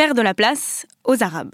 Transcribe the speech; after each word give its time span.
faire 0.00 0.14
de 0.14 0.22
la 0.22 0.32
place 0.32 0.86
aux 1.04 1.24
Arabes. 1.24 1.50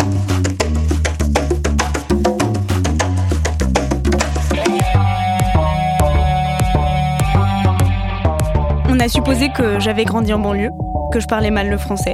On 8.90 9.00
a 9.00 9.08
supposé 9.08 9.48
que 9.48 9.80
j'avais 9.80 10.04
grandi 10.04 10.34
en 10.34 10.40
banlieue, 10.40 10.68
que 11.10 11.20
je 11.20 11.26
parlais 11.26 11.50
mal 11.50 11.70
le 11.70 11.78
français. 11.78 12.12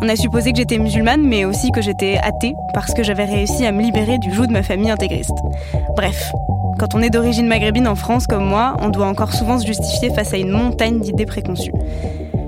On 0.00 0.08
a 0.08 0.14
supposé 0.14 0.52
que 0.52 0.58
j'étais 0.58 0.78
musulmane, 0.78 1.26
mais 1.26 1.44
aussi 1.44 1.72
que 1.72 1.82
j'étais 1.82 2.18
athée, 2.22 2.54
parce 2.72 2.94
que 2.94 3.02
j'avais 3.02 3.24
réussi 3.24 3.66
à 3.66 3.72
me 3.72 3.82
libérer 3.82 4.18
du 4.18 4.32
joug 4.32 4.46
de 4.46 4.52
ma 4.52 4.62
famille 4.62 4.92
intégriste. 4.92 5.34
Bref, 5.96 6.30
quand 6.78 6.94
on 6.94 7.02
est 7.02 7.10
d'origine 7.10 7.48
maghrébine 7.48 7.88
en 7.88 7.96
France 7.96 8.28
comme 8.28 8.44
moi, 8.44 8.76
on 8.78 8.90
doit 8.90 9.08
encore 9.08 9.32
souvent 9.32 9.58
se 9.58 9.66
justifier 9.66 10.14
face 10.14 10.32
à 10.32 10.36
une 10.36 10.52
montagne 10.52 11.00
d'idées 11.00 11.26
préconçues. 11.26 11.74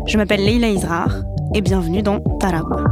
Je 0.06 0.16
m'appelle 0.16 0.44
Leila 0.44 0.68
Israr, 0.68 1.10
et 1.54 1.60
bienvenue 1.60 2.02
dans 2.02 2.20
Tarab. 2.38 2.89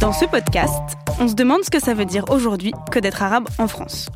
Dans 0.00 0.12
ce 0.12 0.24
podcast, 0.24 0.72
on 1.20 1.28
se 1.28 1.34
demande 1.34 1.62
ce 1.64 1.70
que 1.70 1.80
ça 1.80 1.94
veut 1.94 2.04
dire 2.04 2.24
aujourd'hui 2.30 2.72
que 2.90 2.98
d'être 2.98 3.22
arabe 3.22 3.48
en 3.58 3.68
France. 3.68 4.08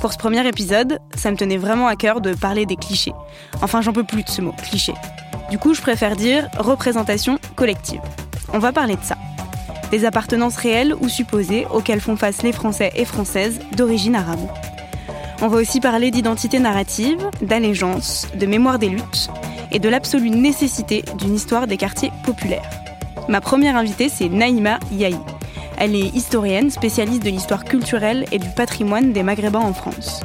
Pour 0.00 0.12
ce 0.12 0.18
premier 0.18 0.46
épisode, 0.46 0.98
ça 1.16 1.30
me 1.30 1.36
tenait 1.36 1.56
vraiment 1.56 1.88
à 1.88 1.96
cœur 1.96 2.20
de 2.20 2.34
parler 2.34 2.66
des 2.66 2.76
clichés. 2.76 3.12
Enfin, 3.62 3.80
j'en 3.80 3.92
peux 3.92 4.04
plus 4.04 4.22
de 4.22 4.28
ce 4.28 4.40
mot, 4.40 4.52
cliché. 4.52 4.94
Du 5.50 5.58
coup, 5.58 5.74
je 5.74 5.80
préfère 5.80 6.16
dire 6.16 6.48
représentation 6.58 7.38
collective. 7.56 8.00
On 8.52 8.58
va 8.58 8.72
parler 8.72 8.96
de 8.96 9.02
ça. 9.02 9.16
Des 9.90 10.04
appartenances 10.04 10.56
réelles 10.56 10.94
ou 11.00 11.08
supposées 11.08 11.66
auxquelles 11.72 12.00
font 12.00 12.16
face 12.16 12.42
les 12.42 12.52
Français 12.52 12.92
et 12.94 13.04
Françaises 13.04 13.58
d'origine 13.76 14.14
arabe. 14.14 14.48
On 15.40 15.46
va 15.46 15.58
aussi 15.58 15.78
parler 15.78 16.10
d'identité 16.10 16.58
narrative, 16.58 17.18
d'allégeance, 17.42 18.26
de 18.34 18.44
mémoire 18.44 18.80
des 18.80 18.88
luttes 18.88 19.30
et 19.70 19.78
de 19.78 19.88
l'absolue 19.88 20.30
nécessité 20.30 21.04
d'une 21.16 21.36
histoire 21.36 21.68
des 21.68 21.76
quartiers 21.76 22.10
populaires. 22.24 22.68
Ma 23.28 23.40
première 23.40 23.76
invitée, 23.76 24.08
c'est 24.08 24.28
Naïma 24.28 24.80
Yahi. 24.90 25.16
Elle 25.76 25.94
est 25.94 26.12
historienne, 26.12 26.70
spécialiste 26.70 27.22
de 27.22 27.30
l'histoire 27.30 27.64
culturelle 27.64 28.24
et 28.32 28.40
du 28.40 28.48
patrimoine 28.56 29.12
des 29.12 29.22
Maghrébins 29.22 29.60
en 29.60 29.72
France. 29.72 30.22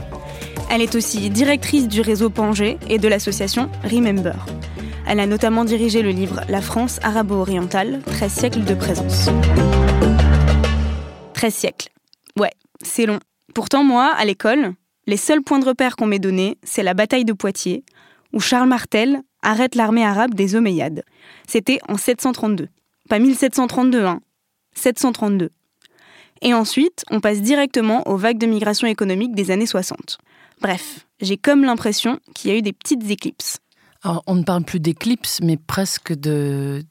Elle 0.72 0.81
est 0.81 0.95
aussi 0.95 1.30
directrice 1.30 1.88
du 1.88 2.02
réseau 2.02 2.31
Pangé 2.31 2.80
et 2.89 2.98
de 2.98 3.08
l'association 3.08 3.70
Remember. 3.83 4.33
Elle 5.05 5.20
a 5.20 5.27
notamment 5.27 5.64
dirigé 5.64 6.02
le 6.02 6.09
livre 6.09 6.42
La 6.50 6.61
France 6.61 7.00
arabo-orientale, 7.03 8.02
13 8.08 8.31
siècles 8.31 8.64
de 8.64 8.73
présence. 8.73 9.30
13 11.36 11.53
siècles. 11.53 11.89
Ouais, 12.39 12.52
c'est 12.81 13.05
long. 13.05 13.20
Pourtant, 13.53 13.83
moi, 13.83 14.11
à 14.17 14.25
l'école, 14.25 14.73
les 15.07 15.17
seuls 15.17 15.41
points 15.41 15.59
de 15.59 15.65
repère 15.65 15.95
qu'on 15.95 16.05
m'ait 16.05 16.19
donnés, 16.19 16.57
c'est 16.63 16.83
la 16.83 16.93
bataille 16.93 17.25
de 17.25 17.33
Poitiers, 17.33 17.83
où 18.31 18.39
Charles 18.39 18.69
Martel 18.69 19.21
arrête 19.41 19.75
l'armée 19.75 20.05
arabe 20.05 20.33
des 20.33 20.55
Omeyyades. 20.55 21.03
C'était 21.47 21.79
en 21.87 21.97
732. 21.97 22.69
Pas 23.09 23.19
1732, 23.19 24.05
hein. 24.05 24.21
732. 24.75 25.51
Et 26.41 26.53
ensuite, 26.53 27.03
on 27.11 27.19
passe 27.19 27.41
directement 27.41 28.07
aux 28.07 28.17
vagues 28.17 28.37
de 28.37 28.47
migration 28.47 28.87
économique 28.87 29.35
des 29.35 29.51
années 29.51 29.65
60. 29.65 30.17
Bref, 30.61 31.05
j'ai 31.21 31.37
comme 31.37 31.63
l'impression 31.63 32.19
qu'il 32.33 32.51
y 32.51 32.53
a 32.53 32.57
eu 32.57 32.61
des 32.61 32.73
petites 32.73 33.09
éclipses. 33.09 33.59
Alors, 34.03 34.23
on 34.27 34.35
ne 34.35 34.43
parle 34.43 34.63
plus 34.63 34.81
d'éclipse, 34.81 35.39
mais 35.41 35.55
presque 35.55 36.13
de, 36.13 36.83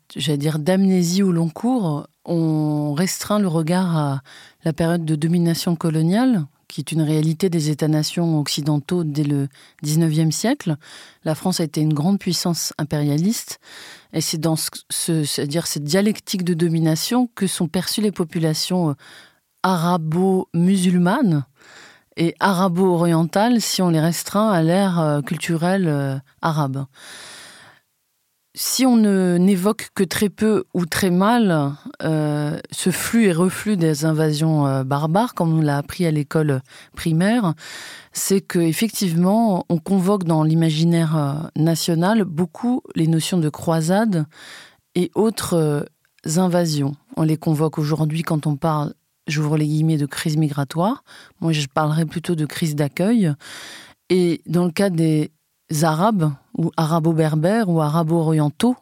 d'amnésie 0.58 1.22
au 1.22 1.32
long 1.32 1.50
cours. 1.50 2.06
On 2.24 2.94
restreint 2.94 3.38
le 3.38 3.48
regard 3.48 3.96
à 3.96 4.22
la 4.64 4.72
période 4.72 5.04
de 5.04 5.16
domination 5.16 5.76
coloniale, 5.76 6.46
qui 6.72 6.80
est 6.80 6.90
une 6.92 7.02
réalité 7.02 7.50
des 7.50 7.68
États-nations 7.68 8.40
occidentaux 8.40 9.04
dès 9.04 9.24
le 9.24 9.48
XIXe 9.84 10.34
siècle. 10.34 10.76
La 11.22 11.34
France 11.34 11.60
a 11.60 11.64
été 11.64 11.82
une 11.82 11.92
grande 11.92 12.18
puissance 12.18 12.72
impérialiste, 12.78 13.60
et 14.14 14.22
c'est 14.22 14.38
dans 14.38 14.56
ce, 14.56 15.42
dire 15.44 15.66
cette 15.66 15.84
dialectique 15.84 16.44
de 16.44 16.54
domination 16.54 17.28
que 17.34 17.46
sont 17.46 17.68
perçues 17.68 18.00
les 18.00 18.10
populations 18.10 18.88
euh, 18.88 18.94
arabo-musulmanes 19.62 21.44
et 22.16 22.34
arabo-orientales 22.40 23.60
si 23.60 23.82
on 23.82 23.90
les 23.90 24.00
restreint 24.00 24.50
à 24.50 24.62
l'ère 24.62 24.98
euh, 24.98 25.20
culturelle 25.20 25.88
euh, 25.88 26.16
arabe 26.40 26.86
si 28.54 28.84
on 28.84 28.98
n'évoque 29.38 29.90
que 29.94 30.04
très 30.04 30.28
peu 30.28 30.64
ou 30.74 30.84
très 30.84 31.10
mal 31.10 31.72
euh, 32.02 32.58
ce 32.70 32.90
flux 32.90 33.24
et 33.24 33.32
reflux 33.32 33.76
des 33.76 34.04
invasions 34.04 34.66
euh, 34.66 34.84
barbares, 34.84 35.34
comme 35.34 35.58
on 35.58 35.62
l'a 35.62 35.78
appris 35.78 36.04
à 36.04 36.10
l'école 36.10 36.60
primaire, 36.94 37.54
c'est 38.12 38.42
que 38.42 38.58
effectivement 38.58 39.64
on 39.70 39.78
convoque 39.78 40.24
dans 40.24 40.42
l'imaginaire 40.42 41.16
euh, 41.16 41.34
national 41.56 42.24
beaucoup 42.24 42.82
les 42.94 43.06
notions 43.06 43.38
de 43.38 43.48
croisade 43.48 44.26
et 44.94 45.10
autres 45.14 45.86
invasions. 46.36 46.94
On 47.16 47.22
les 47.22 47.38
convoque 47.38 47.78
aujourd'hui 47.78 48.22
quand 48.22 48.46
on 48.46 48.56
parle, 48.56 48.92
j'ouvre 49.26 49.56
les 49.56 49.66
guillemets, 49.66 49.96
de 49.96 50.06
crise 50.06 50.36
migratoire. 50.36 51.04
Moi, 51.40 51.52
je 51.52 51.66
parlerai 51.66 52.04
plutôt 52.04 52.34
de 52.34 52.44
crise 52.44 52.76
d'accueil. 52.76 53.32
Et 54.10 54.42
dans 54.46 54.66
le 54.66 54.70
cas 54.70 54.90
des 54.90 55.32
arabes, 55.82 56.32
ou 56.56 56.70
arabo-berbères, 56.76 57.68
ou 57.68 57.80
arabo-orientaux, 57.80 58.76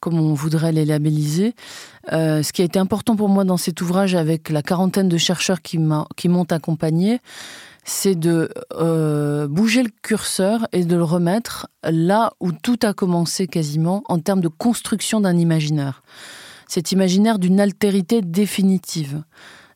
comme 0.00 0.18
on 0.18 0.34
voudrait 0.34 0.72
les 0.72 0.84
labelliser. 0.84 1.54
Euh, 2.12 2.42
ce 2.42 2.52
qui 2.52 2.62
a 2.62 2.64
été 2.64 2.78
important 2.78 3.16
pour 3.16 3.28
moi 3.28 3.44
dans 3.44 3.56
cet 3.56 3.80
ouvrage, 3.80 4.14
avec 4.14 4.50
la 4.50 4.62
quarantaine 4.62 5.08
de 5.08 5.16
chercheurs 5.18 5.62
qui 5.62 5.78
m'ont 5.78 6.46
accompagné, 6.50 7.20
c'est 7.86 8.16
de 8.16 8.50
euh, 8.74 9.46
bouger 9.46 9.84
le 9.84 9.90
curseur 10.02 10.66
et 10.72 10.84
de 10.84 10.96
le 10.96 11.04
remettre 11.04 11.68
là 11.84 12.32
où 12.40 12.50
tout 12.50 12.78
a 12.82 12.92
commencé 12.92 13.46
quasiment 13.46 14.02
en 14.08 14.18
termes 14.18 14.40
de 14.40 14.48
construction 14.48 15.20
d'un 15.20 15.36
imaginaire. 15.36 16.02
Cet 16.66 16.90
imaginaire 16.90 17.38
d'une 17.38 17.60
altérité 17.60 18.22
définitive. 18.22 19.22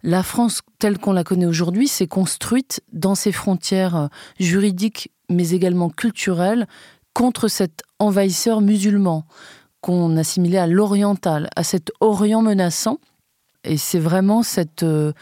La 0.03 0.23
France 0.23 0.61
telle 0.79 0.99
qu'on 0.99 1.13
la 1.13 1.25
connaît 1.25 1.47
aujourd'hui 1.47 1.89
s'est 1.89 2.07
construite 2.07 2.83
dans 2.93 3.15
ses 3.15 3.33
frontières 3.33 4.09
juridiques 4.39 5.11
mais 5.31 5.51
également 5.51 5.89
culturelle, 5.89 6.67
contre 7.15 7.49
cet 7.49 7.83
envahisseur 7.99 8.61
musulman 8.61 9.25
qu'on 9.81 10.17
assimilait 10.17 10.59
à 10.59 10.67
l'oriental, 10.67 11.49
à 11.57 11.65
cet 11.65 11.91
Orient 12.01 12.43
menaçant. 12.43 12.99
Et 13.65 13.79
c'est 13.79 13.99
vraiment 13.99 14.43
cette 14.43 14.83
euh, 14.83 15.13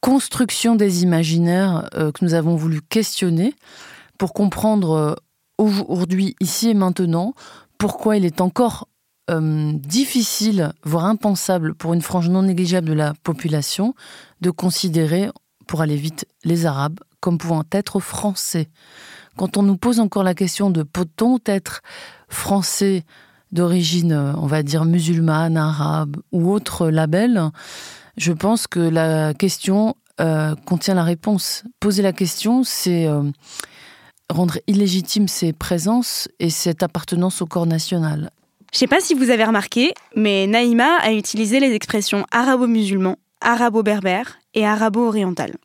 construction 0.00 0.76
des 0.76 1.02
imaginaires 1.02 1.88
euh, 1.94 2.12
que 2.12 2.24
nous 2.24 2.34
avons 2.34 2.56
voulu 2.56 2.82
questionner 2.82 3.54
pour 4.18 4.34
comprendre 4.34 4.90
euh, 4.90 5.14
aujourd'hui, 5.58 6.36
ici 6.40 6.70
et 6.70 6.74
maintenant, 6.74 7.34
pourquoi 7.78 8.16
il 8.16 8.24
est 8.24 8.40
encore 8.40 8.88
difficile, 9.30 10.72
voire 10.82 11.04
impensable 11.04 11.74
pour 11.74 11.94
une 11.94 12.02
frange 12.02 12.28
non 12.28 12.42
négligeable 12.42 12.88
de 12.88 12.94
la 12.94 13.14
population 13.22 13.94
de 14.40 14.50
considérer, 14.50 15.30
pour 15.66 15.82
aller 15.82 15.96
vite, 15.96 16.26
les 16.44 16.66
Arabes 16.66 16.98
comme 17.20 17.38
pouvant 17.38 17.64
être 17.72 18.00
français 18.00 18.68
quand 19.40 19.56
on 19.56 19.62
nous 19.62 19.78
pose 19.78 20.00
encore 20.00 20.22
la 20.22 20.34
question 20.34 20.70
de 20.70 20.82
peut-on 20.82 21.38
être 21.46 21.80
français 22.28 23.04
d'origine, 23.52 24.12
on 24.12 24.46
va 24.46 24.62
dire, 24.62 24.84
musulmane, 24.84 25.56
arabe 25.56 26.18
ou 26.30 26.52
autre 26.52 26.88
label, 26.88 27.50
je 28.18 28.32
pense 28.32 28.66
que 28.66 28.80
la 28.80 29.32
question 29.32 29.96
euh, 30.20 30.54
contient 30.66 30.94
la 30.94 31.04
réponse. 31.04 31.64
Poser 31.80 32.02
la 32.02 32.12
question, 32.12 32.64
c'est 32.64 33.06
euh, 33.06 33.22
rendre 34.28 34.58
illégitime 34.66 35.26
ses 35.26 35.54
présences 35.54 36.28
et 36.38 36.50
cette 36.50 36.82
appartenance 36.82 37.40
au 37.40 37.46
corps 37.46 37.66
national. 37.66 38.30
Je 38.72 38.78
sais 38.78 38.86
pas 38.86 39.00
si 39.00 39.14
vous 39.14 39.30
avez 39.30 39.44
remarqué, 39.44 39.94
mais 40.14 40.46
Naïma 40.46 40.96
a 41.00 41.12
utilisé 41.12 41.58
les 41.58 41.72
expressions 41.72 42.24
arabo-musulman, 42.30 43.16
arabo-berbère 43.40 44.38
et 44.54 44.64
arabo-oriental. 44.64 45.56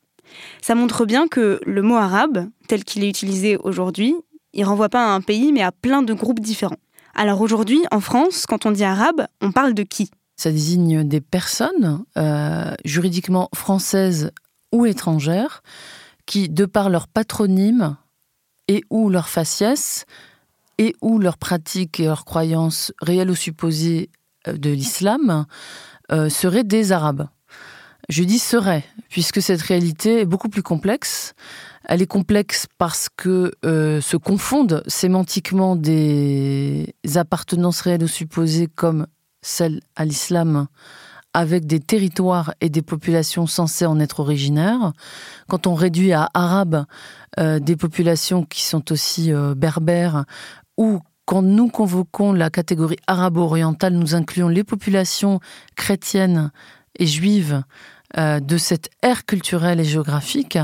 Ça 0.62 0.76
montre 0.76 1.06
bien 1.06 1.28
que 1.28 1.60
le 1.66 1.82
mot 1.82 1.96
arabe, 1.96 2.50
tel 2.68 2.84
qu'il 2.84 3.04
est 3.04 3.10
utilisé 3.10 3.58
aujourd'hui, 3.58 4.16
il 4.54 4.66
renvoie 4.66 4.90
pas 4.90 5.06
à 5.06 5.10
un 5.10 5.22
pays 5.22 5.52
mais 5.54 5.62
à 5.62 5.72
plein 5.72 6.02
de 6.02 6.14
groupes 6.14 6.40
différents. 6.40 6.78
Alors 7.14 7.42
aujourd'hui, 7.42 7.84
en 7.92 8.00
France, 8.00 8.46
quand 8.48 8.66
on 8.66 8.72
dit 8.72 8.84
arabe, 8.84 9.28
on 9.40 9.52
parle 9.52 9.74
de 9.74 9.84
qui? 9.84 10.10
Ça 10.36 10.52
désigne 10.52 11.08
des 11.08 11.22
personnes 11.22 12.04
euh, 12.18 12.74
juridiquement 12.84 13.50
françaises 13.54 14.32
ou 14.72 14.86
étrangères 14.86 15.62
qui, 16.26 16.50
de 16.50 16.66
par 16.66 16.90
leur 16.90 17.08
patronyme 17.08 17.96
et 18.68 18.84
ou 18.90 19.10
leur 19.10 19.30
faciès, 19.30 20.06
et 20.78 20.96
ou 21.02 21.20
leurs 21.20 21.38
pratiques 21.38 22.00
et 22.00 22.06
leurs 22.06 22.26
croyances 22.26 22.92
réelles 23.02 23.32
ou 23.32 23.36
supposées 23.36 24.10
euh, 24.48 24.58
de 24.58 24.70
l'islam, 24.70 25.46
euh, 26.12 26.30
seraient 26.30 26.64
des 26.64 26.92
Arabes. 26.92 27.28
Je 28.10 28.24
dis 28.24 28.38
serait, 28.38 28.84
puisque 29.10 29.42
cette 29.42 29.62
réalité 29.62 30.22
est 30.22 30.26
beaucoup 30.26 30.50
plus 30.50 30.62
complexe. 30.62 31.34
Elle 31.86 32.04
est 32.04 32.08
complexe 32.08 32.68
parce 32.78 33.10
que 33.16 33.52
euh, 33.66 34.02
se 34.02 34.18
confondent 34.18 34.84
sémantiquement 34.86 35.76
des 35.76 36.94
appartenances 37.16 37.82
réelles 37.82 38.04
ou 38.04 38.08
supposées 38.08 38.68
comme 38.68 39.08
celle 39.42 39.82
à 39.96 40.06
l'islam 40.06 40.68
avec 41.34 41.66
des 41.66 41.80
territoires 41.80 42.54
et 42.62 42.70
des 42.70 42.84
populations 42.84 43.48
censées 43.48 43.86
en 43.86 44.00
être 44.00 44.22
originaires, 44.22 44.94
quand 45.50 45.68
on 45.68 45.74
réduit 45.74 46.14
à 46.14 46.30
arabe 46.34 46.86
euh, 47.40 47.60
des 47.60 47.76
populations 47.76 48.46
qui 48.46 48.62
sont 48.62 48.92
aussi 48.92 49.34
berbères, 49.58 50.26
ou 50.78 51.00
quand 51.26 51.42
nous 51.42 51.70
convoquons 51.70 52.34
la 52.34 52.50
catégorie 52.50 52.98
arabo-orientale, 53.08 53.94
nous 53.94 54.14
incluons 54.14 54.48
les 54.48 54.64
populations 54.64 55.40
chrétiennes 55.76 56.52
et 56.98 57.08
juives 57.08 57.64
euh, 58.18 58.40
de 58.40 58.58
cette 58.58 58.90
ère 59.02 59.26
culturelle 59.26 59.80
et 59.80 59.86
géographique, 59.86 60.58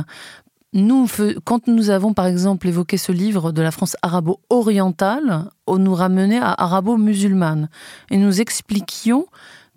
nous, 0.74 1.08
quand 1.44 1.68
nous 1.68 1.90
avons 1.90 2.14
par 2.14 2.26
exemple 2.26 2.68
évoqué 2.68 2.96
ce 2.98 3.12
livre 3.12 3.52
de 3.52 3.62
la 3.62 3.72
France 3.72 3.98
arabo-orientale, 4.02 5.50
on 5.68 5.78
nous 5.78 5.94
ramenait 5.94 6.40
à 6.40 6.54
arabo-musulmane. 6.54 7.70
Et 8.10 8.18
nous 8.18 8.40
expliquions 8.40 9.26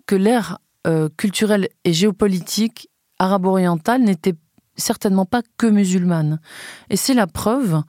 que 0.05 0.15
l'ère 0.15 0.59
euh, 0.87 1.09
culturelle 1.17 1.67
et 1.83 1.91
géopolitique 1.91 2.89
arabo-orientale 3.19 4.03
n'était 4.03 4.35
certainement 4.77 5.25
pas 5.25 5.41
que 5.57 5.67
musulmane. 5.67 6.39
Et 6.89 6.95
c'est 6.95 7.13
la 7.13 7.27
preuve 7.27 7.81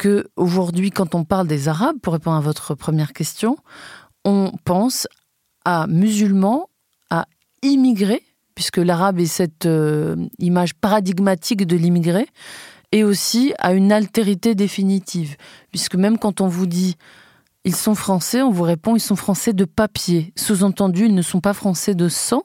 que 0.00 0.28
aujourd'hui, 0.36 0.90
quand 0.90 1.14
on 1.14 1.24
parle 1.24 1.46
des 1.46 1.68
Arabes, 1.68 1.98
pour 2.00 2.14
répondre 2.14 2.38
à 2.38 2.40
votre 2.40 2.74
première 2.74 3.12
question, 3.12 3.58
on 4.24 4.50
pense 4.64 5.06
à 5.66 5.86
musulmans, 5.86 6.70
à 7.10 7.26
immigrés 7.62 8.22
puisque 8.60 8.76
l'arabe 8.76 9.18
est 9.20 9.24
cette 9.26 9.64
euh, 9.64 10.16
image 10.38 10.74
paradigmatique 10.74 11.66
de 11.66 11.76
l'immigré, 11.76 12.26
et 12.92 13.04
aussi 13.04 13.54
à 13.58 13.72
une 13.72 13.90
altérité 13.90 14.54
définitive, 14.54 15.36
puisque 15.70 15.94
même 15.94 16.18
quand 16.18 16.42
on 16.42 16.46
vous 16.46 16.66
dit 16.66 16.96
ils 17.64 17.74
sont 17.74 17.94
français, 17.94 18.42
on 18.42 18.50
vous 18.50 18.64
répond 18.64 18.96
ils 18.96 19.00
sont 19.00 19.16
français 19.16 19.54
de 19.54 19.64
papier. 19.64 20.34
Sous-entendu, 20.36 21.06
ils 21.06 21.14
ne 21.14 21.22
sont 21.22 21.40
pas 21.40 21.54
français 21.54 21.94
de 21.94 22.10
sang, 22.10 22.42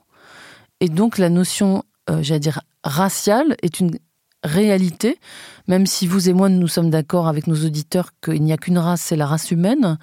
et 0.79 0.87
donc 0.87 1.17
la 1.17 1.29
notion, 1.29 1.83
euh, 2.09 2.19
j'allais 2.21 2.39
dire, 2.39 2.61
raciale 2.85 3.57
est 3.61 3.81
une 3.81 3.97
réalité, 4.45 5.19
même 5.67 5.85
si 5.85 6.07
vous 6.07 6.29
et 6.29 6.33
moi 6.33 6.49
nous 6.49 6.67
sommes 6.67 6.89
d'accord 6.89 7.27
avec 7.27 7.47
nos 7.47 7.65
auditeurs 7.65 8.11
qu'il 8.23 8.43
n'y 8.43 8.53
a 8.53 8.57
qu'une 8.57 8.77
race, 8.77 9.01
c'est 9.01 9.15
la 9.15 9.25
race 9.25 9.51
humaine, 9.51 9.97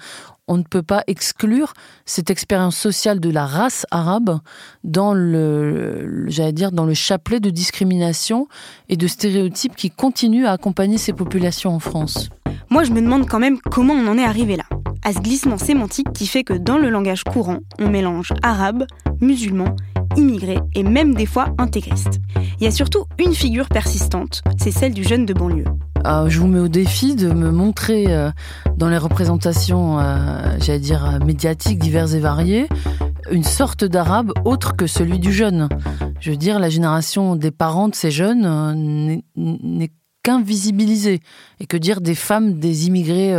on 0.47 0.57
ne 0.57 0.63
peut 0.63 0.83
pas 0.83 1.03
exclure 1.07 1.73
cette 2.05 2.29
expérience 2.29 2.75
sociale 2.75 3.19
de 3.19 3.29
la 3.29 3.45
race 3.45 3.85
arabe 3.91 4.39
dans 4.83 5.13
le, 5.13 6.25
j'allais 6.27 6.51
dire, 6.51 6.71
dans 6.71 6.85
le 6.85 6.93
chapelet 6.93 7.39
de 7.39 7.49
discrimination 7.49 8.47
et 8.89 8.97
de 8.97 9.07
stéréotypes 9.07 9.75
qui 9.75 9.89
continuent 9.89 10.45
à 10.45 10.51
accompagner 10.51 10.97
ces 10.97 11.13
populations 11.13 11.73
en 11.73 11.79
France. 11.79 12.29
Moi, 12.69 12.83
je 12.83 12.91
me 12.91 13.01
demande 13.01 13.27
quand 13.27 13.39
même 13.39 13.59
comment 13.59 13.93
on 13.93 14.07
en 14.07 14.17
est 14.17 14.23
arrivé 14.23 14.57
là, 14.57 14.65
à 15.03 15.13
ce 15.13 15.19
glissement 15.19 15.57
sémantique 15.57 16.11
qui 16.13 16.27
fait 16.27 16.43
que 16.43 16.53
dans 16.53 16.77
le 16.77 16.89
langage 16.89 17.23
courant, 17.23 17.59
on 17.79 17.89
mélange 17.89 18.33
arabe, 18.41 18.85
musulman, 19.21 19.75
immigré 20.15 20.59
et 20.75 20.83
même 20.83 21.13
des 21.15 21.25
fois 21.25 21.53
intégriste. 21.57 22.19
Il 22.59 22.63
y 22.63 22.67
a 22.67 22.71
surtout 22.71 23.05
une 23.19 23.33
figure 23.33 23.67
persistante, 23.67 24.41
c'est 24.57 24.71
celle 24.71 24.93
du 24.93 25.03
jeune 25.03 25.25
de 25.25 25.33
banlieue. 25.33 25.65
Euh, 26.05 26.27
je 26.27 26.39
vous 26.39 26.47
mets 26.47 26.59
au 26.59 26.67
défi 26.67 27.15
de 27.15 27.31
me 27.31 27.49
montrer 27.51 28.13
euh, 28.13 28.29
dans 28.75 28.89
les 28.89 28.97
représentations, 28.97 29.99
euh, 29.99 30.57
j'allais 30.59 30.79
dire, 30.79 31.19
médiatiques 31.25 31.79
diverses 31.79 32.13
et 32.13 32.19
variées, 32.19 32.67
une 33.31 33.43
sorte 33.43 33.85
d'arabe 33.85 34.33
autre 34.43 34.75
que 34.75 34.85
celui 34.85 35.19
du 35.19 35.31
jeune. 35.31 35.69
Je 36.19 36.31
veux 36.31 36.37
dire, 36.37 36.59
la 36.59 36.69
génération 36.69 37.35
des 37.35 37.51
parents 37.51 37.87
de 37.87 37.95
ces 37.95 38.11
jeunes 38.11 39.21
n'est 39.35 39.91
qu'invisibilisée. 40.23 41.21
Et 41.59 41.65
que 41.65 41.77
dire 41.77 42.01
des 42.01 42.15
femmes, 42.15 42.59
des 42.59 42.87
immigrés 42.87 43.35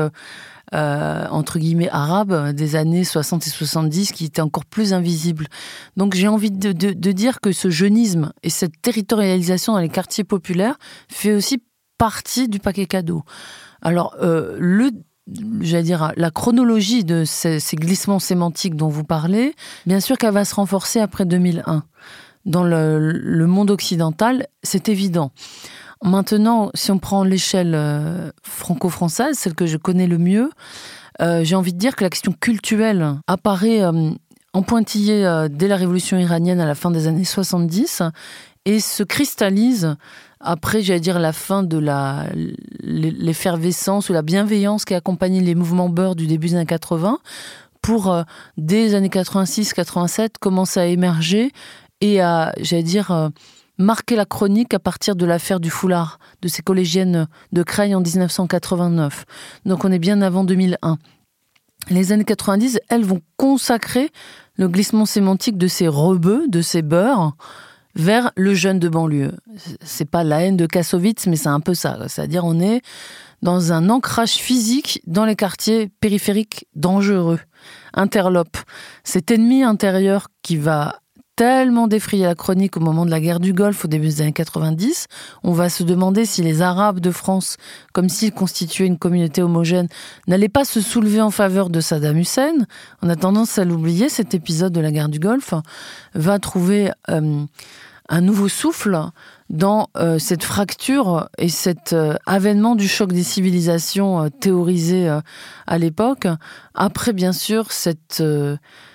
entre 0.72 1.58
guillemets 1.58 1.90
arabes 1.90 2.52
des 2.52 2.74
années 2.76 3.04
60 3.04 3.46
et 3.46 3.50
70 3.50 4.12
qui 4.12 4.24
étaient 4.24 4.40
encore 4.40 4.64
plus 4.64 4.92
invisibles. 4.92 5.46
Donc 5.96 6.14
j'ai 6.14 6.28
envie 6.28 6.50
de, 6.50 6.72
de, 6.72 7.12
dire 7.12 7.40
que 7.40 7.52
ce 7.52 7.70
jeunisme 7.70 8.32
et 8.42 8.50
cette 8.50 8.80
territorialisation 8.82 9.74
dans 9.74 9.78
les 9.78 9.88
quartiers 9.88 10.24
populaires 10.24 10.76
fait 11.08 11.32
aussi 11.32 11.62
partie 11.98 12.48
du 12.48 12.58
paquet 12.58 12.86
cadeau. 12.86 13.22
Alors, 13.82 14.16
euh, 14.20 14.56
le 14.58 14.90
j'allais 15.60 15.82
dire, 15.82 16.12
la 16.16 16.30
chronologie 16.30 17.04
de 17.04 17.24
ces, 17.24 17.58
glissements 17.74 18.18
sémantiques 18.18 18.76
dont 18.76 18.88
vous 18.88 19.04
parlez, 19.04 19.54
bien 19.86 20.00
sûr 20.00 20.18
qu'elle 20.18 20.34
va 20.34 20.44
se 20.44 20.54
renforcer 20.54 21.00
après 21.00 21.24
2001. 21.24 21.84
Dans 22.44 22.62
le, 22.62 23.46
monde 23.46 23.70
occidental, 23.70 24.46
c'est 24.62 24.88
évident. 24.88 25.32
Maintenant, 26.04 26.70
si 26.74 26.90
on 26.90 26.98
prend 26.98 27.24
l'échelle 27.24 27.74
euh, 27.74 28.30
franco-française, 28.42 29.36
celle 29.38 29.54
que 29.54 29.66
je 29.66 29.76
connais 29.76 30.06
le 30.06 30.18
mieux, 30.18 30.50
euh, 31.20 31.42
j'ai 31.44 31.56
envie 31.56 31.72
de 31.72 31.78
dire 31.78 31.96
que 31.96 32.04
la 32.04 32.10
question 32.10 32.32
culturelle 32.38 33.16
apparaît 33.26 33.82
en 33.84 34.62
pointillé 34.62 35.46
dès 35.50 35.66
la 35.66 35.76
révolution 35.76 36.18
iranienne 36.18 36.60
à 36.60 36.66
la 36.66 36.74
fin 36.74 36.90
des 36.90 37.06
années 37.06 37.24
70 37.24 38.02
et 38.66 38.80
se 38.80 39.02
cristallise 39.02 39.96
après, 40.44 40.82
j'allais 40.82 41.00
dire, 41.00 41.18
la 41.18 41.32
fin 41.32 41.62
de 41.62 41.78
la, 41.78 42.26
l'effervescence 42.82 44.10
ou 44.10 44.12
la 44.12 44.20
bienveillance 44.20 44.84
qui 44.84 44.92
a 44.92 44.98
accompagné 44.98 45.40
les 45.40 45.54
mouvements 45.54 45.88
beurre 45.88 46.14
du 46.14 46.26
début 46.26 46.48
des 46.48 46.56
années 46.56 46.66
80, 46.66 47.18
pour, 47.80 48.12
euh, 48.12 48.22
dès 48.58 48.84
les 48.84 48.94
années 48.94 49.08
86-87, 49.08 50.34
commencer 50.38 50.80
à 50.80 50.86
émerger 50.86 51.50
et 52.02 52.20
à, 52.20 52.52
j'allais 52.60 52.82
dire, 52.82 53.30
marquer 53.78 54.16
la 54.16 54.24
chronique 54.24 54.74
à 54.74 54.78
partir 54.78 55.16
de 55.16 55.26
l'affaire 55.26 55.60
du 55.60 55.70
foulard 55.70 56.18
de 56.42 56.48
ces 56.48 56.62
collégiennes 56.62 57.26
de 57.52 57.62
Creil 57.62 57.94
en 57.94 58.00
1989. 58.00 59.24
Donc 59.64 59.84
on 59.84 59.92
est 59.92 59.98
bien 59.98 60.22
avant 60.22 60.44
2001. 60.44 60.98
Les 61.90 62.12
années 62.12 62.24
90, 62.24 62.80
elles 62.88 63.04
vont 63.04 63.20
consacrer 63.36 64.10
le 64.54 64.68
glissement 64.68 65.06
sémantique 65.06 65.58
de 65.58 65.66
ces 65.66 65.88
rebeux, 65.88 66.46
de 66.48 66.62
ces 66.62 66.82
beurs, 66.82 67.36
vers 67.94 68.32
le 68.36 68.54
jeune 68.54 68.78
de 68.78 68.88
banlieue. 68.88 69.32
C'est 69.82 70.08
pas 70.08 70.24
la 70.24 70.42
haine 70.42 70.56
de 70.56 70.66
Kassovitz, 70.66 71.26
mais 71.26 71.36
c'est 71.36 71.48
un 71.48 71.60
peu 71.60 71.74
ça. 71.74 71.98
C'est-à-dire, 72.08 72.44
on 72.44 72.58
est 72.60 72.80
dans 73.42 73.72
un 73.72 73.90
ancrage 73.90 74.34
physique 74.34 75.00
dans 75.06 75.24
les 75.24 75.36
quartiers 75.36 75.90
périphériques 76.00 76.66
dangereux. 76.74 77.40
Interlope, 77.92 78.56
cet 79.04 79.30
ennemi 79.30 79.62
intérieur 79.62 80.28
qui 80.42 80.56
va 80.56 81.00
tellement 81.36 81.88
défrayer 81.88 82.24
la 82.26 82.34
chronique 82.34 82.76
au 82.76 82.80
moment 82.80 83.04
de 83.04 83.10
la 83.10 83.20
guerre 83.20 83.40
du 83.40 83.52
Golfe 83.52 83.84
au 83.84 83.88
début 83.88 84.06
des 84.06 84.20
années 84.20 84.32
90, 84.32 85.06
on 85.42 85.52
va 85.52 85.68
se 85.68 85.82
demander 85.82 86.26
si 86.26 86.42
les 86.42 86.62
Arabes 86.62 87.00
de 87.00 87.10
France, 87.10 87.56
comme 87.92 88.08
s'ils 88.08 88.32
constituaient 88.32 88.86
une 88.86 88.98
communauté 88.98 89.42
homogène, 89.42 89.88
n'allaient 90.28 90.48
pas 90.48 90.64
se 90.64 90.80
soulever 90.80 91.20
en 91.20 91.30
faveur 91.30 91.70
de 91.70 91.80
Saddam 91.80 92.18
Hussein. 92.18 92.54
On 93.02 93.08
a 93.08 93.16
tendance 93.16 93.58
à 93.58 93.64
l'oublier, 93.64 94.08
cet 94.08 94.34
épisode 94.34 94.72
de 94.72 94.80
la 94.80 94.92
guerre 94.92 95.08
du 95.08 95.18
Golfe 95.18 95.54
va 96.14 96.38
trouver 96.38 96.92
euh, 97.10 97.44
un 98.08 98.20
nouveau 98.20 98.48
souffle 98.48 98.96
dans 99.50 99.88
euh, 99.96 100.18
cette 100.18 100.44
fracture 100.44 101.28
et 101.36 101.48
cet 101.48 101.92
euh, 101.92 102.14
avènement 102.26 102.76
du 102.76 102.86
choc 102.86 103.12
des 103.12 103.24
civilisations 103.24 104.30
théorisé 104.40 105.08
à 105.66 105.78
l'époque, 105.78 106.28
après 106.74 107.12
bien 107.12 107.32
sûr 107.32 107.72
cette 107.72 108.22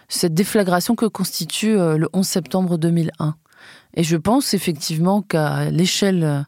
cette 0.09 0.33
déflagration 0.33 0.95
que 0.95 1.05
constitue 1.05 1.77
euh, 1.77 1.97
le 1.97 2.09
11 2.13 2.27
septembre 2.27 2.77
2001. 2.77 3.35
Et 3.93 4.03
je 4.03 4.17
pense 4.17 4.53
effectivement 4.53 5.21
qu'à 5.21 5.69
l'échelle 5.69 6.45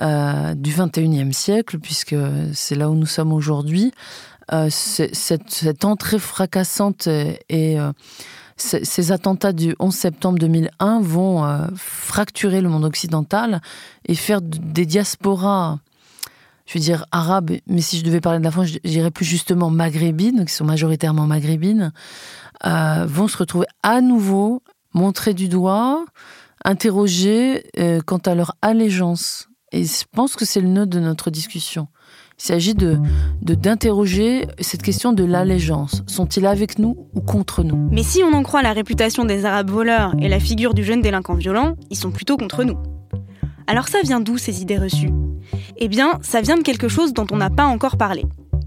euh, 0.00 0.54
du 0.54 0.72
21e 0.72 1.32
siècle, 1.32 1.78
puisque 1.78 2.16
c'est 2.54 2.74
là 2.74 2.88
où 2.88 2.94
nous 2.94 3.06
sommes 3.06 3.32
aujourd'hui, 3.32 3.92
euh, 4.52 4.68
cette, 4.70 5.84
entrée 5.84 6.18
fracassante 6.18 7.08
et, 7.48 7.76
ces 8.58 9.12
attentats 9.12 9.52
du 9.52 9.76
11 9.80 9.94
septembre 9.94 10.38
2001 10.38 11.00
vont 11.02 11.44
fracturer 11.74 12.62
le 12.62 12.70
monde 12.70 12.86
occidental 12.86 13.60
et 14.06 14.14
faire 14.14 14.40
des 14.40 14.86
diasporas 14.86 15.78
je 16.66 16.74
veux 16.74 16.80
dire 16.80 17.06
arabes, 17.12 17.52
mais 17.66 17.80
si 17.80 17.98
je 17.98 18.04
devais 18.04 18.20
parler 18.20 18.40
de 18.40 18.44
la 18.44 18.50
France, 18.50 18.66
je 18.66 18.78
dirais 18.90 19.10
plus 19.10 19.24
justement 19.24 19.70
maghrébines, 19.70 20.44
qui 20.44 20.52
sont 20.52 20.64
majoritairement 20.64 21.26
maghrébines, 21.26 21.92
euh, 22.64 23.06
vont 23.06 23.28
se 23.28 23.38
retrouver 23.38 23.66
à 23.82 24.00
nouveau 24.00 24.62
montrés 24.92 25.34
du 25.34 25.48
doigt, 25.48 26.04
interrogés 26.64 27.64
euh, 27.78 28.00
quant 28.04 28.18
à 28.18 28.34
leur 28.34 28.56
allégeance. 28.62 29.48
Et 29.72 29.84
je 29.84 30.04
pense 30.12 30.36
que 30.36 30.44
c'est 30.44 30.60
le 30.60 30.68
nœud 30.68 30.86
de 30.86 30.98
notre 31.00 31.30
discussion. 31.30 31.88
Il 32.38 32.44
s'agit 32.44 32.74
de 32.74 32.98
d'interroger 33.40 34.46
cette 34.60 34.82
question 34.82 35.12
de 35.12 35.24
l'allégeance. 35.24 36.02
Sont-ils 36.06 36.46
avec 36.46 36.78
nous 36.78 37.08
ou 37.14 37.20
contre 37.20 37.62
nous? 37.62 37.88
Mais 37.90 38.02
si 38.02 38.22
on 38.22 38.32
en 38.32 38.42
croit 38.42 38.62
la 38.62 38.72
réputation 38.72 39.24
des 39.24 39.44
Arabes 39.44 39.70
voleurs 39.70 40.14
et 40.20 40.28
la 40.28 40.40
figure 40.40 40.74
du 40.74 40.84
jeune 40.84 41.00
délinquant 41.00 41.34
violent, 41.34 41.76
ils 41.90 41.96
sont 41.96 42.10
plutôt 42.10 42.36
contre 42.36 42.64
nous. 42.64 42.76
Alors 43.66 43.88
ça 43.88 43.98
vient 44.02 44.20
d'où 44.20 44.38
ces 44.38 44.62
idées 44.62 44.78
reçues? 44.78 45.10
Eh 45.76 45.88
bien, 45.88 46.18
ça 46.22 46.40
vient 46.40 46.56
de 46.56 46.62
quelque 46.62 46.88
chose 46.88 47.12
dont 47.12 47.26
on 47.30 47.36
n'a 47.36 47.50
pas 47.50 47.66
encore 47.66 47.96
parlé, 47.96 48.24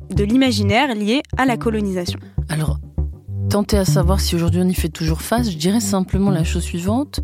de 0.09 0.23
l'imaginaire 0.23 0.93
lié 0.95 1.23
à 1.37 1.45
la 1.45 1.57
colonisation. 1.57 2.19
Alors, 2.49 2.79
tenter 3.49 3.77
à 3.77 3.85
savoir 3.85 4.19
si 4.19 4.35
aujourd'hui 4.35 4.61
on 4.63 4.67
y 4.67 4.73
fait 4.73 4.89
toujours 4.89 5.21
face, 5.21 5.51
je 5.51 5.57
dirais 5.57 5.79
simplement 5.79 6.31
la 6.31 6.43
chose 6.43 6.63
suivante. 6.63 7.19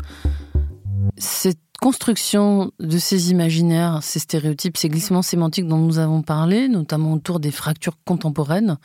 Cette 1.16 1.58
construction 1.80 2.72
de 2.80 2.98
ces 2.98 3.30
imaginaires, 3.30 4.02
ces 4.02 4.18
stéréotypes, 4.18 4.76
ces 4.76 4.88
glissements 4.88 5.22
sémantiques 5.22 5.68
dont 5.68 5.78
nous 5.78 5.98
avons 5.98 6.22
parlé, 6.22 6.68
notamment 6.68 7.12
autour 7.12 7.40
des 7.40 7.50
fractures 7.50 7.98
contemporaines, 8.04 8.78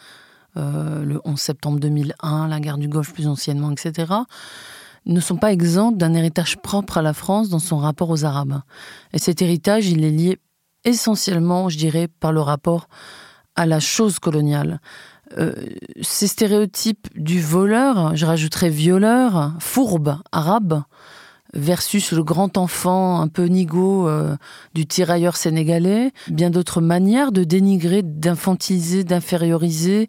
euh, 0.57 1.05
le 1.05 1.21
11 1.23 1.39
septembre 1.39 1.79
2001, 1.79 2.47
la 2.47 2.59
guerre 2.59 2.77
du 2.77 2.89
Golfe 2.89 3.13
plus 3.13 3.27
anciennement, 3.27 3.71
etc., 3.71 4.13
ne 5.05 5.19
sont 5.19 5.37
pas 5.37 5.51
exempts 5.51 5.91
d'un 5.91 6.13
héritage 6.13 6.57
propre 6.57 6.97
à 6.97 7.01
la 7.01 7.13
France 7.13 7.49
dans 7.49 7.59
son 7.59 7.77
rapport 7.77 8.09
aux 8.09 8.25
Arabes. 8.25 8.61
Et 9.13 9.19
cet 9.19 9.41
héritage, 9.41 9.87
il 9.87 10.03
est 10.03 10.11
lié 10.11 10.37
essentiellement, 10.83 11.69
je 11.69 11.77
dirais, 11.77 12.07
par 12.07 12.31
le 12.31 12.41
rapport 12.41 12.87
à 13.55 13.65
la 13.65 13.79
chose 13.79 14.19
coloniale. 14.19 14.79
Euh, 15.37 15.53
ces 16.01 16.27
stéréotypes 16.27 17.07
du 17.15 17.41
voleur, 17.41 18.15
je 18.15 18.25
rajouterais 18.25 18.69
violeur, 18.69 19.53
fourbe, 19.59 20.17
arabe, 20.31 20.83
versus 21.53 22.11
le 22.11 22.23
grand 22.23 22.57
enfant 22.57 23.21
un 23.21 23.27
peu 23.27 23.45
nigo 23.45 24.07
euh, 24.07 24.35
du 24.73 24.85
tirailleur 24.85 25.35
sénégalais, 25.35 26.11
bien 26.29 26.49
d'autres 26.49 26.81
manières 26.81 27.31
de 27.31 27.43
dénigrer, 27.43 28.03
d'infantiliser, 28.03 29.03
d'inférioriser, 29.03 30.07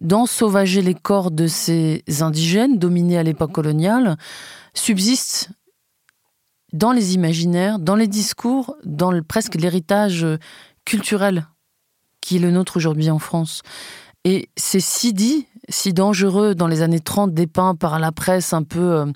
d'ensauvager 0.00 0.82
les 0.82 0.94
corps 0.94 1.30
de 1.30 1.46
ces 1.46 2.02
indigènes 2.20 2.78
dominés 2.78 3.18
à 3.18 3.22
l'époque 3.22 3.52
coloniale, 3.52 4.16
subsistent 4.74 5.50
dans 6.72 6.92
les 6.92 7.14
imaginaires, 7.14 7.78
dans 7.78 7.94
les 7.94 8.08
discours, 8.08 8.76
dans 8.84 9.12
presque 9.22 9.54
l'héritage 9.54 10.26
culturel 10.84 11.46
qui 12.24 12.36
est 12.36 12.40
le 12.40 12.50
nôtre 12.50 12.78
aujourd'hui 12.78 13.10
en 13.10 13.18
France. 13.18 13.60
Et 14.24 14.48
c'est 14.56 14.80
si 14.80 15.12
dit, 15.12 15.46
si 15.68 15.92
dangereux 15.92 16.54
dans 16.54 16.66
les 16.66 16.80
années 16.80 17.00
30, 17.00 17.34
dépeint 17.34 17.74
par 17.74 17.98
la 17.98 18.12
presse 18.12 18.54
un 18.54 18.62
peu, 18.62 18.80
euh, 18.80 19.06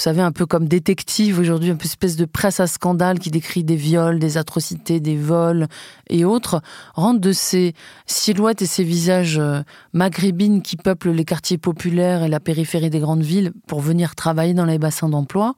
vous 0.00 0.04
savez, 0.04 0.22
un 0.22 0.32
peu 0.32 0.46
comme 0.46 0.66
détective 0.66 1.38
aujourd'hui, 1.38 1.68
une 1.68 1.76
espèce 1.76 2.16
de 2.16 2.24
presse 2.24 2.58
à 2.58 2.66
scandale 2.66 3.18
qui 3.18 3.30
décrit 3.30 3.64
des 3.64 3.76
viols, 3.76 4.18
des 4.18 4.38
atrocités, 4.38 4.98
des 4.98 5.18
vols 5.18 5.68
et 6.08 6.24
autres, 6.24 6.62
rendent 6.94 7.20
de 7.20 7.32
ces 7.32 7.74
silhouettes 8.06 8.62
et 8.62 8.66
ces 8.66 8.82
visages 8.82 9.38
euh, 9.38 9.60
maghrébines 9.92 10.62
qui 10.62 10.78
peuplent 10.78 11.10
les 11.10 11.26
quartiers 11.26 11.58
populaires 11.58 12.22
et 12.22 12.28
la 12.28 12.40
périphérie 12.40 12.88
des 12.88 12.98
grandes 12.98 13.20
villes 13.20 13.52
pour 13.66 13.82
venir 13.82 14.14
travailler 14.14 14.54
dans 14.54 14.64
les 14.64 14.78
bassins 14.78 15.10
d'emploi 15.10 15.54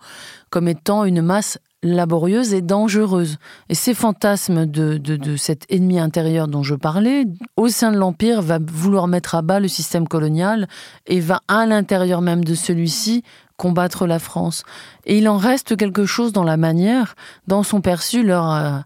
comme 0.50 0.66
étant 0.66 1.04
une 1.04 1.22
masse 1.22 1.58
laborieuse 1.82 2.54
et 2.54 2.62
dangereuse. 2.62 3.38
Et 3.68 3.75
ces 3.75 3.94
fantasmes 3.94 4.66
de, 4.66 4.99
de, 4.99 5.37
cet 5.37 5.64
ennemi 5.68 5.99
intérieur 5.99 6.46
dont 6.46 6.62
je 6.62 6.75
parlais, 6.75 7.25
au 7.56 7.68
sein 7.68 7.90
de 7.90 7.96
l'Empire, 7.96 8.40
va 8.40 8.58
vouloir 8.64 9.08
mettre 9.08 9.34
à 9.34 9.42
bas 9.42 9.58
le 9.58 9.68
système 9.68 10.06
colonial 10.06 10.68
et 11.06 11.20
va 11.20 11.40
à 11.49 11.66
l'intérieur 11.66 12.20
même 12.20 12.44
de 12.44 12.54
celui-ci 12.54 13.25
combattre 13.56 14.06
la 14.06 14.18
France. 14.18 14.64
Et 15.04 15.18
il 15.18 15.28
en 15.28 15.37
reste 15.37 15.76
quelque 15.76 16.04
chose 16.04 16.32
dans 16.32 16.44
la 16.44 16.56
manière 16.56 17.14
dont 17.47 17.62
sont 17.62 17.80
perçus 17.80 18.23
leurs, 18.23 18.52
euh, 18.52 18.78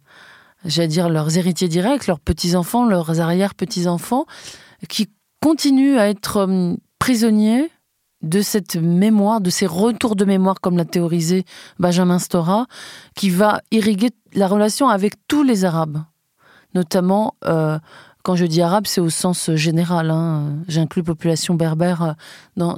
j'allais 0.64 0.88
dire, 0.88 1.08
leurs 1.08 1.36
héritiers 1.36 1.68
directs, 1.68 2.06
leurs 2.06 2.20
petits-enfants, 2.20 2.86
leurs 2.86 3.20
arrière-petits-enfants, 3.20 4.26
qui 4.88 5.10
continuent 5.40 5.98
à 5.98 6.08
être 6.08 6.42
hum, 6.42 6.76
prisonniers 6.98 7.70
de 8.22 8.40
cette 8.42 8.76
mémoire, 8.76 9.40
de 9.40 9.50
ces 9.50 9.66
retours 9.66 10.16
de 10.16 10.24
mémoire, 10.24 10.60
comme 10.60 10.76
l'a 10.76 10.84
théorisé 10.84 11.44
Benjamin 11.78 12.18
Stora, 12.18 12.66
qui 13.14 13.30
va 13.30 13.60
irriguer 13.70 14.10
la 14.34 14.48
relation 14.48 14.88
avec 14.88 15.14
tous 15.28 15.42
les 15.42 15.64
Arabes. 15.64 16.02
Notamment, 16.74 17.34
euh, 17.44 17.78
quand 18.26 18.34
je 18.34 18.44
dis 18.44 18.60
arabe, 18.60 18.88
c'est 18.88 19.00
au 19.00 19.08
sens 19.08 19.52
général. 19.54 20.10
Hein. 20.10 20.56
J'inclus 20.66 21.04
population 21.04 21.54
berbère 21.54 22.02
euh, 22.02 22.12
dans, 22.56 22.76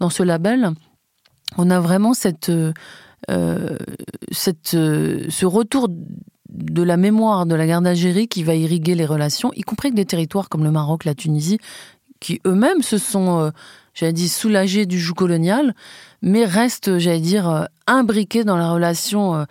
dans, 0.00 0.10
ce 0.10 0.22
label. 0.22 0.70
On 1.58 1.70
a 1.70 1.80
vraiment 1.80 2.14
cette, 2.14 2.50
euh, 2.50 3.78
cette, 4.30 4.68
ce 4.70 5.44
retour 5.46 5.88
de 6.48 6.82
la 6.82 6.96
mémoire 6.96 7.46
de 7.46 7.54
la 7.54 7.66
guerre 7.66 7.82
d'Algérie 7.82 8.28
qui 8.28 8.42
va 8.42 8.54
irriguer 8.54 8.94
les 8.94 9.06
relations, 9.06 9.52
y 9.54 9.62
compris 9.62 9.88
avec 9.88 9.96
des 9.96 10.04
territoires 10.04 10.48
comme 10.48 10.64
le 10.64 10.70
Maroc, 10.70 11.04
la 11.04 11.14
Tunisie, 11.14 11.58
qui 12.20 12.40
eux-mêmes 12.46 12.82
se 12.82 12.98
sont 12.98 13.52
j'allais 13.94 14.12
dire, 14.12 14.30
soulagé 14.30 14.86
du 14.86 14.98
joug 14.98 15.14
colonial, 15.14 15.74
mais 16.22 16.44
reste, 16.44 16.98
j'allais 16.98 17.20
dire, 17.20 17.48
euh, 17.48 17.64
imbriqué 17.86 18.44
dans 18.44 18.56
la 18.56 18.70
relation 18.70 19.34
euh, 19.34 19.44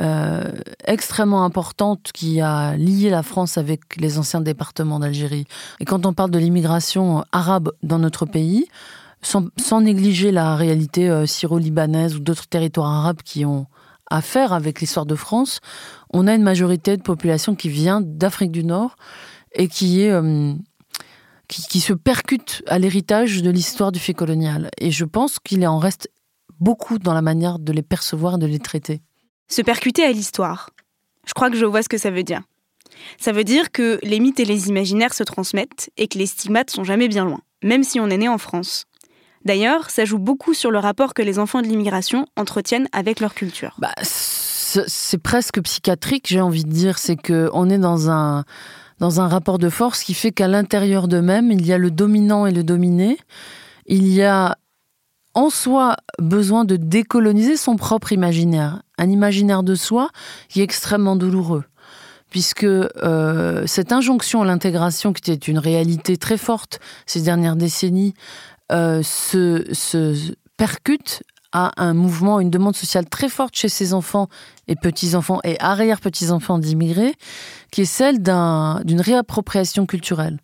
euh, 0.00 0.44
extrêmement 0.84 1.44
importante 1.44 2.10
qui 2.12 2.40
a 2.40 2.76
lié 2.76 3.10
la 3.10 3.22
France 3.22 3.58
avec 3.58 3.96
les 3.96 4.18
anciens 4.18 4.40
départements 4.40 5.00
d'Algérie. 5.00 5.46
Et 5.80 5.84
quand 5.84 6.06
on 6.06 6.12
parle 6.12 6.30
de 6.30 6.38
l'immigration 6.38 7.24
arabe 7.32 7.70
dans 7.82 7.98
notre 7.98 8.26
pays, 8.26 8.66
sans, 9.22 9.80
négliger 9.80 10.32
la 10.32 10.56
réalité 10.56 11.26
syro-libanaise 11.26 12.16
ou 12.16 12.20
d'autres 12.20 12.46
territoires 12.46 12.90
arabes 12.90 13.22
qui 13.24 13.44
ont 13.44 13.66
affaire 14.10 14.52
avec 14.52 14.80
l'histoire 14.80 15.06
de 15.06 15.14
France, 15.14 15.60
on 16.12 16.26
a 16.26 16.34
une 16.34 16.42
majorité 16.42 16.96
de 16.96 17.02
population 17.02 17.54
qui 17.54 17.68
vient 17.68 18.00
d'Afrique 18.00 18.50
du 18.50 18.64
Nord 18.64 18.96
et 19.52 19.68
qui 19.68 20.00
est 20.00 20.12
qui, 21.50 21.80
se 21.80 21.92
percute 21.92 22.62
à 22.66 22.78
l'héritage 22.78 23.42
de 23.42 23.50
l'histoire 23.50 23.92
du 23.92 23.98
fait 23.98 24.14
colonial. 24.14 24.70
Et 24.78 24.90
je 24.90 25.04
pense 25.04 25.38
qu'il 25.38 25.66
en 25.66 25.78
reste 25.78 26.08
beaucoup 26.60 26.98
dans 26.98 27.14
la 27.14 27.22
manière 27.22 27.58
de 27.58 27.72
les 27.72 27.82
percevoir 27.82 28.36
et 28.36 28.38
de 28.38 28.46
les 28.46 28.58
traiter. 28.58 29.00
Se 29.48 29.62
percuter 29.62 30.04
à 30.04 30.12
l'histoire. 30.12 30.70
Je 31.26 31.34
crois 31.34 31.50
que 31.50 31.56
je 31.56 31.66
vois 31.66 31.82
ce 31.82 31.88
que 31.88 31.98
ça 31.98 32.10
veut 32.10 32.22
dire. 32.22 32.42
Ça 33.18 33.32
veut 33.32 33.44
dire 33.44 33.72
que 33.72 33.98
les 34.02 34.20
mythes 34.20 34.40
et 34.40 34.44
les 34.44 34.68
imaginaires 34.68 35.14
se 35.14 35.22
transmettent 35.22 35.90
et 35.96 36.06
que 36.06 36.18
les 36.18 36.26
stigmates 36.26 36.70
sont 36.70 36.84
jamais 36.84 37.08
bien 37.08 37.24
loin, 37.24 37.40
même 37.62 37.82
si 37.82 37.98
on 37.98 38.08
est 38.08 38.18
né 38.18 38.28
en 38.28 38.38
France. 38.38 38.86
D'ailleurs, 39.44 39.90
ça 39.90 40.04
joue 40.04 40.18
beaucoup 40.18 40.54
sur 40.54 40.70
le 40.70 40.78
rapport 40.78 41.14
que 41.14 41.22
les 41.22 41.38
enfants 41.38 41.62
de 41.62 41.66
l'immigration 41.66 42.26
entretiennent 42.36 42.88
avec 42.92 43.20
leur 43.20 43.34
culture. 43.34 43.74
Bah, 43.78 43.94
c'est 44.02 45.18
presque 45.18 45.60
psychiatrique, 45.62 46.26
j'ai 46.28 46.40
envie 46.40 46.64
de 46.64 46.70
dire. 46.70 46.98
C'est 46.98 47.16
qu'on 47.16 47.70
est 47.70 47.78
dans 47.78 48.10
un, 48.10 48.44
dans 48.98 49.20
un 49.20 49.28
rapport 49.28 49.58
de 49.58 49.70
force 49.70 50.02
qui 50.02 50.14
fait 50.14 50.30
qu'à 50.30 50.46
l'intérieur 50.46 51.08
d'eux-mêmes, 51.08 51.50
il 51.50 51.66
y 51.66 51.72
a 51.72 51.78
le 51.78 51.90
dominant 51.90 52.46
et 52.46 52.52
le 52.52 52.62
dominé. 52.62 53.18
Il 53.86 54.06
y 54.06 54.22
a 54.22 54.56
en 55.34 55.50
soi 55.50 55.96
besoin 56.18 56.64
de 56.64 56.76
décoloniser 56.76 57.56
son 57.56 57.76
propre 57.76 58.12
imaginaire, 58.12 58.82
un 58.98 59.10
imaginaire 59.10 59.62
de 59.62 59.74
soi 59.74 60.10
qui 60.48 60.60
est 60.60 60.64
extrêmement 60.64 61.16
douloureux, 61.16 61.64
puisque 62.30 62.64
euh, 62.64 63.66
cette 63.66 63.92
injonction 63.92 64.42
à 64.42 64.44
l'intégration, 64.44 65.12
qui 65.12 65.30
était 65.30 65.50
une 65.50 65.58
réalité 65.58 66.16
très 66.16 66.36
forte 66.36 66.80
ces 67.06 67.22
dernières 67.22 67.56
décennies, 67.56 68.14
se, 69.02 69.74
se 69.74 70.34
percute 70.56 71.20
à 71.52 71.72
un 71.82 71.94
mouvement, 71.94 72.40
une 72.40 72.50
demande 72.50 72.76
sociale 72.76 73.08
très 73.08 73.28
forte 73.28 73.56
chez 73.56 73.68
ses 73.68 73.92
enfants 73.92 74.28
et 74.68 74.76
petits-enfants 74.76 75.40
et 75.42 75.58
arrière-petits-enfants 75.58 76.58
d'immigrés, 76.58 77.14
qui 77.72 77.82
est 77.82 77.86
celle 77.86 78.22
d'une 78.22 79.00
réappropriation 79.00 79.84
culturelle. 79.86 80.38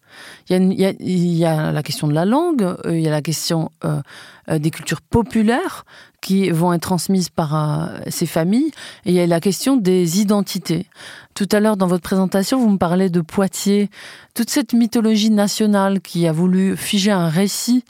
Il 0.48 0.72
y, 0.72 1.44
a, 1.44 1.72
la 1.72 1.82
question 1.82 2.08
de 2.08 2.12
la 2.12 2.24
langue, 2.24 2.62
euh, 2.62 2.96
il 2.96 3.02
y 3.02 3.06
a 3.06 3.10
la 3.10 3.22
question 3.22 3.70
euh, 3.84 4.00
euh, 4.48 4.58
des 4.58 4.70
cultures 4.70 5.00
populaires 5.00 5.84
qui 6.20 6.50
vont 6.50 6.72
être 6.72 6.82
transmises 6.82 7.28
par 7.28 7.90
ces 8.08 8.26
familles, 8.26 8.72
et 9.04 9.10
il 9.10 9.12
y 9.12 9.20
a 9.20 9.26
la 9.28 9.38
question 9.38 9.76
des 9.76 10.20
identités. 10.20 10.86
Tout 11.34 11.48
à 11.52 11.60
l'heure, 11.60 11.76
dans 11.76 11.86
votre 11.86 12.02
présentation, 12.02 12.58
vous 12.58 12.70
me 12.70 12.78
parlez 12.78 13.10
de 13.10 13.20
Poitiers, 13.20 13.90
toute 14.34 14.50
cette 14.50 14.72
mythologie 14.72 15.30
nationale 15.30 16.00
qui 16.00 16.26
a 16.26 16.32
voulu 16.32 16.76
figer 16.76 17.12
un 17.12 17.28
récit 17.28 17.84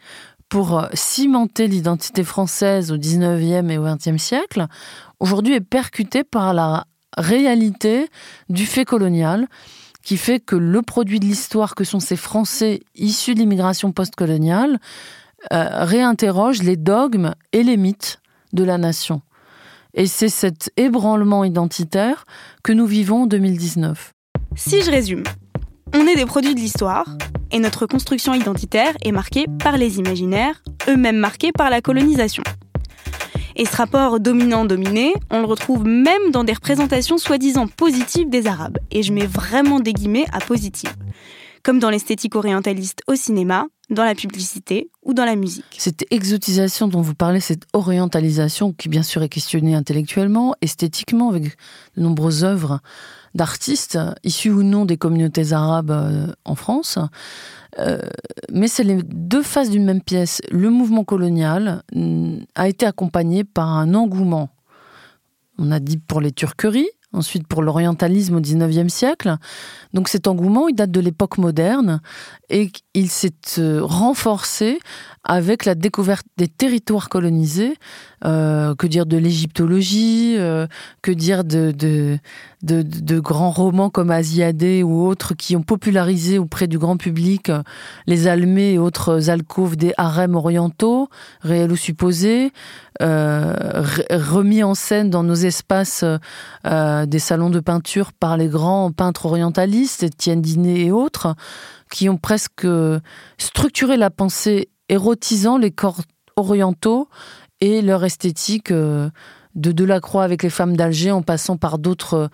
pour 0.48 0.78
euh, 0.78 0.86
cimenter 0.94 1.66
l'identité 1.66 2.24
française 2.24 2.92
au 2.92 2.96
19e 2.96 3.70
et 3.70 3.78
au 3.78 3.84
20e 3.84 4.18
siècle, 4.18 4.66
aujourd'hui 5.20 5.54
est 5.54 5.60
percutée 5.60 6.24
par 6.24 6.54
la 6.54 6.86
réalité 7.16 8.08
du 8.48 8.66
fait 8.66 8.84
colonial 8.84 9.48
qui 10.02 10.16
fait 10.16 10.38
que 10.38 10.54
le 10.54 10.82
produit 10.82 11.18
de 11.18 11.24
l'histoire 11.24 11.74
que 11.74 11.82
sont 11.82 11.98
ces 11.98 12.16
Français 12.16 12.80
issus 12.94 13.34
de 13.34 13.40
l'immigration 13.40 13.90
postcoloniale 13.90 14.78
euh, 15.52 15.84
réinterroge 15.84 16.62
les 16.62 16.76
dogmes 16.76 17.34
et 17.52 17.62
les 17.62 17.76
mythes 17.76 18.20
de 18.52 18.62
la 18.62 18.78
nation. 18.78 19.22
Et 19.94 20.06
c'est 20.06 20.28
cet 20.28 20.70
ébranlement 20.76 21.44
identitaire 21.44 22.24
que 22.62 22.72
nous 22.72 22.86
vivons 22.86 23.22
en 23.22 23.26
2019. 23.26 24.12
Si 24.54 24.82
je 24.82 24.90
résume, 24.90 25.24
on 25.94 26.06
est 26.06 26.16
des 26.16 26.26
produits 26.26 26.54
de 26.54 26.60
l'histoire, 26.60 27.06
et 27.52 27.58
notre 27.58 27.86
construction 27.86 28.34
identitaire 28.34 28.94
est 29.02 29.12
marquée 29.12 29.46
par 29.62 29.76
les 29.76 29.98
imaginaires, 29.98 30.62
eux-mêmes 30.88 31.18
marqués 31.18 31.52
par 31.52 31.70
la 31.70 31.80
colonisation. 31.80 32.42
Et 33.56 33.64
ce 33.64 33.76
rapport 33.76 34.20
dominant-dominé, 34.20 35.14
on 35.30 35.40
le 35.40 35.46
retrouve 35.46 35.84
même 35.84 36.30
dans 36.30 36.44
des 36.44 36.52
représentations 36.52 37.16
soi-disant 37.16 37.66
positives 37.66 38.28
des 38.28 38.46
Arabes, 38.46 38.78
et 38.90 39.02
je 39.02 39.12
mets 39.12 39.26
vraiment 39.26 39.80
des 39.80 39.94
guillemets 39.94 40.26
à 40.32 40.40
positives, 40.40 40.94
comme 41.62 41.78
dans 41.78 41.88
l'esthétique 41.88 42.34
orientaliste 42.34 43.00
au 43.06 43.14
cinéma, 43.14 43.66
dans 43.88 44.04
la 44.04 44.14
publicité 44.14 44.90
ou 45.02 45.14
dans 45.14 45.24
la 45.24 45.36
musique. 45.36 45.64
Cette 45.78 46.04
exotisation 46.10 46.88
dont 46.88 47.00
vous 47.00 47.14
parlez, 47.14 47.40
cette 47.40 47.66
orientalisation 47.72 48.72
qui 48.72 48.88
bien 48.88 49.02
sûr 49.02 49.22
est 49.22 49.28
questionnée 49.28 49.74
intellectuellement, 49.74 50.54
esthétiquement, 50.60 51.30
avec 51.30 51.44
de 51.96 52.02
nombreuses 52.02 52.44
œuvres 52.44 52.80
d'artistes, 53.34 53.98
issus 54.24 54.50
ou 54.50 54.62
non 54.62 54.84
des 54.84 54.96
communautés 54.96 55.52
arabes 55.52 55.90
euh, 55.90 56.26
en 56.44 56.54
France. 56.54 56.98
Euh, 57.78 58.00
mais 58.50 58.68
c'est 58.68 58.84
les 58.84 59.02
deux 59.02 59.42
faces 59.42 59.70
d'une 59.70 59.84
même 59.84 60.00
pièce. 60.00 60.40
Le 60.50 60.70
mouvement 60.70 61.04
colonial 61.04 61.82
mm, 61.94 62.38
a 62.54 62.68
été 62.68 62.86
accompagné 62.86 63.44
par 63.44 63.68
un 63.68 63.94
engouement. 63.94 64.50
On 65.58 65.70
a 65.70 65.80
dit 65.80 65.98
pour 65.98 66.20
les 66.20 66.32
turqueries, 66.32 66.88
ensuite 67.12 67.46
pour 67.46 67.62
l'orientalisme 67.62 68.36
au 68.36 68.40
XIXe 68.40 68.92
siècle. 68.92 69.36
Donc 69.92 70.08
cet 70.08 70.26
engouement, 70.26 70.68
il 70.68 70.74
date 70.74 70.90
de 70.90 71.00
l'époque 71.00 71.38
moderne 71.38 72.00
et 72.50 72.70
il 72.94 73.10
s'est 73.10 73.58
euh, 73.58 73.80
renforcé 73.82 74.78
avec 75.26 75.64
la 75.64 75.74
découverte 75.74 76.26
des 76.36 76.46
territoires 76.46 77.08
colonisés, 77.08 77.74
euh, 78.24 78.74
que 78.76 78.86
dire 78.86 79.06
de 79.06 79.16
l'égyptologie, 79.16 80.36
euh, 80.38 80.66
que 81.02 81.10
dire 81.10 81.42
de, 81.44 82.18
grands 83.18 83.50
romans 83.50 83.90
comme 83.90 84.10
Asiadé 84.12 84.84
ou 84.84 85.04
autres 85.04 85.34
qui 85.34 85.56
ont 85.56 85.62
popularisé 85.62 86.38
auprès 86.38 86.68
du 86.68 86.78
grand 86.78 86.96
public 86.96 87.50
euh, 87.50 87.62
les 88.06 88.28
almées 88.28 88.74
et 88.74 88.78
autres 88.78 89.28
alcôves 89.28 89.76
des 89.76 89.92
harems 89.96 90.36
orientaux, 90.36 91.08
réels 91.40 91.72
ou 91.72 91.76
supposés, 91.76 92.52
remis 93.00 94.62
en 94.62 94.74
scène 94.74 95.10
dans 95.10 95.22
nos 95.22 95.34
espaces 95.34 96.02
des 96.64 97.18
salons 97.18 97.50
de 97.50 97.60
peinture 97.60 98.12
par 98.14 98.38
les 98.38 98.48
grands 98.48 98.90
peintres 98.90 99.26
orientalistes, 99.26 100.04
Étienne 100.04 100.40
Diné 100.40 100.86
et 100.86 100.92
autres, 100.92 101.34
qui 101.90 102.08
ont 102.08 102.16
presque 102.16 102.66
structuré 103.36 103.98
la 103.98 104.10
pensée 104.10 104.70
érotisant 104.88 105.58
les 105.58 105.70
corps 105.70 106.02
orientaux 106.36 107.08
et 107.60 107.82
leur 107.82 108.04
esthétique 108.04 108.70
euh, 108.70 109.08
de 109.54 109.72
Delacroix 109.72 110.24
avec 110.24 110.42
les 110.42 110.50
femmes 110.50 110.76
d'Alger 110.76 111.10
en 111.10 111.22
passant 111.22 111.56
par 111.56 111.78
d'autres 111.78 112.28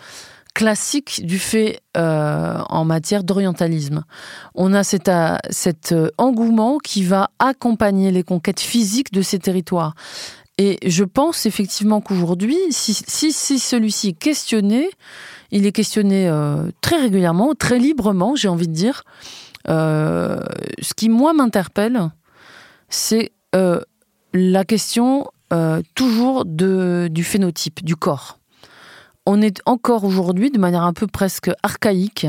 classiques 0.54 1.25
du 1.25 1.38
fait 1.38 1.80
euh, 1.97 2.59
en 2.68 2.85
matière 2.85 3.25
d'orientalisme. 3.25 4.04
On 4.54 4.75
a 4.75 4.85
cet, 4.85 5.09
euh, 5.09 5.37
cet 5.50 5.94
engouement 6.18 6.78
qui 6.78 7.04
va 7.04 7.30
accompagner 7.38 8.11
les 8.11 8.23
conquêtes 8.23 8.61
physiques 8.61 9.12
de 9.12 9.23
ces 9.23 9.38
territoires. 9.38 9.94
Et 10.59 10.78
je 10.85 11.04
pense 11.04 11.47
effectivement 11.47 12.00
qu'aujourd'hui, 12.00 12.59
si, 12.71 12.92
si, 12.92 13.32
si 13.32 13.59
celui-ci 13.59 14.09
est 14.09 14.18
questionné, 14.18 14.90
il 15.50 15.64
est 15.64 15.73
questionné 15.73 16.30
très 16.82 17.00
régulièrement, 17.00 17.54
très 17.54 17.78
librement, 17.78 18.37
j'ai 18.37 18.49
envie 18.49 18.68
de 18.68 18.75
dire. 18.75 19.02
ce 19.66 20.94
qui, 20.94 21.09
moi, 21.09 21.32
m'interpelle, 21.32 22.11
c'est 22.92 23.32
euh, 23.54 23.80
la 24.34 24.64
question 24.64 25.26
euh, 25.52 25.82
toujours 25.94 26.44
du 26.44 27.25
phénotype, 27.25 27.82
du 27.84 27.96
corps. 27.96 28.38
On 29.26 29.40
est 29.40 29.61
encore 29.66 30.04
aujourd'hui, 30.04 30.50
de 30.50 30.58
manière 30.58 30.82
un 30.82 30.92
peu 30.92 31.06
presque 31.06 31.50
archaïque, 31.62 32.26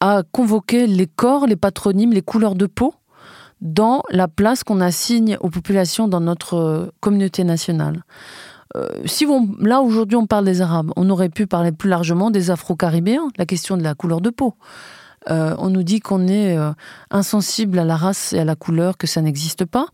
à 0.00 0.22
convoquer 0.32 0.86
les 0.86 1.06
corps, 1.06 1.46
les 1.46 1.56
patronymes, 1.56 2.12
les 2.12 2.22
couleurs 2.22 2.54
de 2.54 2.66
peau 2.66 2.94
dans 3.62 4.02
la 4.10 4.28
place 4.28 4.64
qu'on 4.64 4.82
assigne 4.82 5.38
aux 5.40 5.48
populations 5.48 6.08
dans 6.08 6.20
notre 6.20 6.54
euh, 6.54 6.86
communauté 7.00 7.42
nationale. 7.42 8.04
si 9.06 9.26
là 9.60 9.80
aujourd'hui 9.80 10.16
on 10.16 10.26
parle 10.26 10.44
des 10.44 10.60
Arabes, 10.60 10.92
on 10.96 11.08
aurait 11.08 11.30
pu 11.30 11.46
parler 11.46 11.72
plus 11.72 11.88
largement 11.88 12.30
des 12.30 12.50
Afro-Caribéens, 12.50 13.28
la 13.38 13.46
question 13.46 13.78
de 13.78 13.82
la 13.82 13.94
couleur 13.94 14.20
de 14.20 14.28
peau. 14.28 14.54
Euh, 15.28 15.54
on 15.58 15.70
nous 15.70 15.82
dit 15.82 16.00
qu'on 16.00 16.28
est 16.28 16.56
euh, 16.56 16.72
insensible 17.10 17.78
à 17.78 17.84
la 17.84 17.96
race 17.96 18.32
et 18.32 18.38
à 18.38 18.44
la 18.44 18.56
couleur, 18.56 18.96
que 18.96 19.06
ça 19.06 19.20
n'existe 19.20 19.64
pas. 19.64 19.86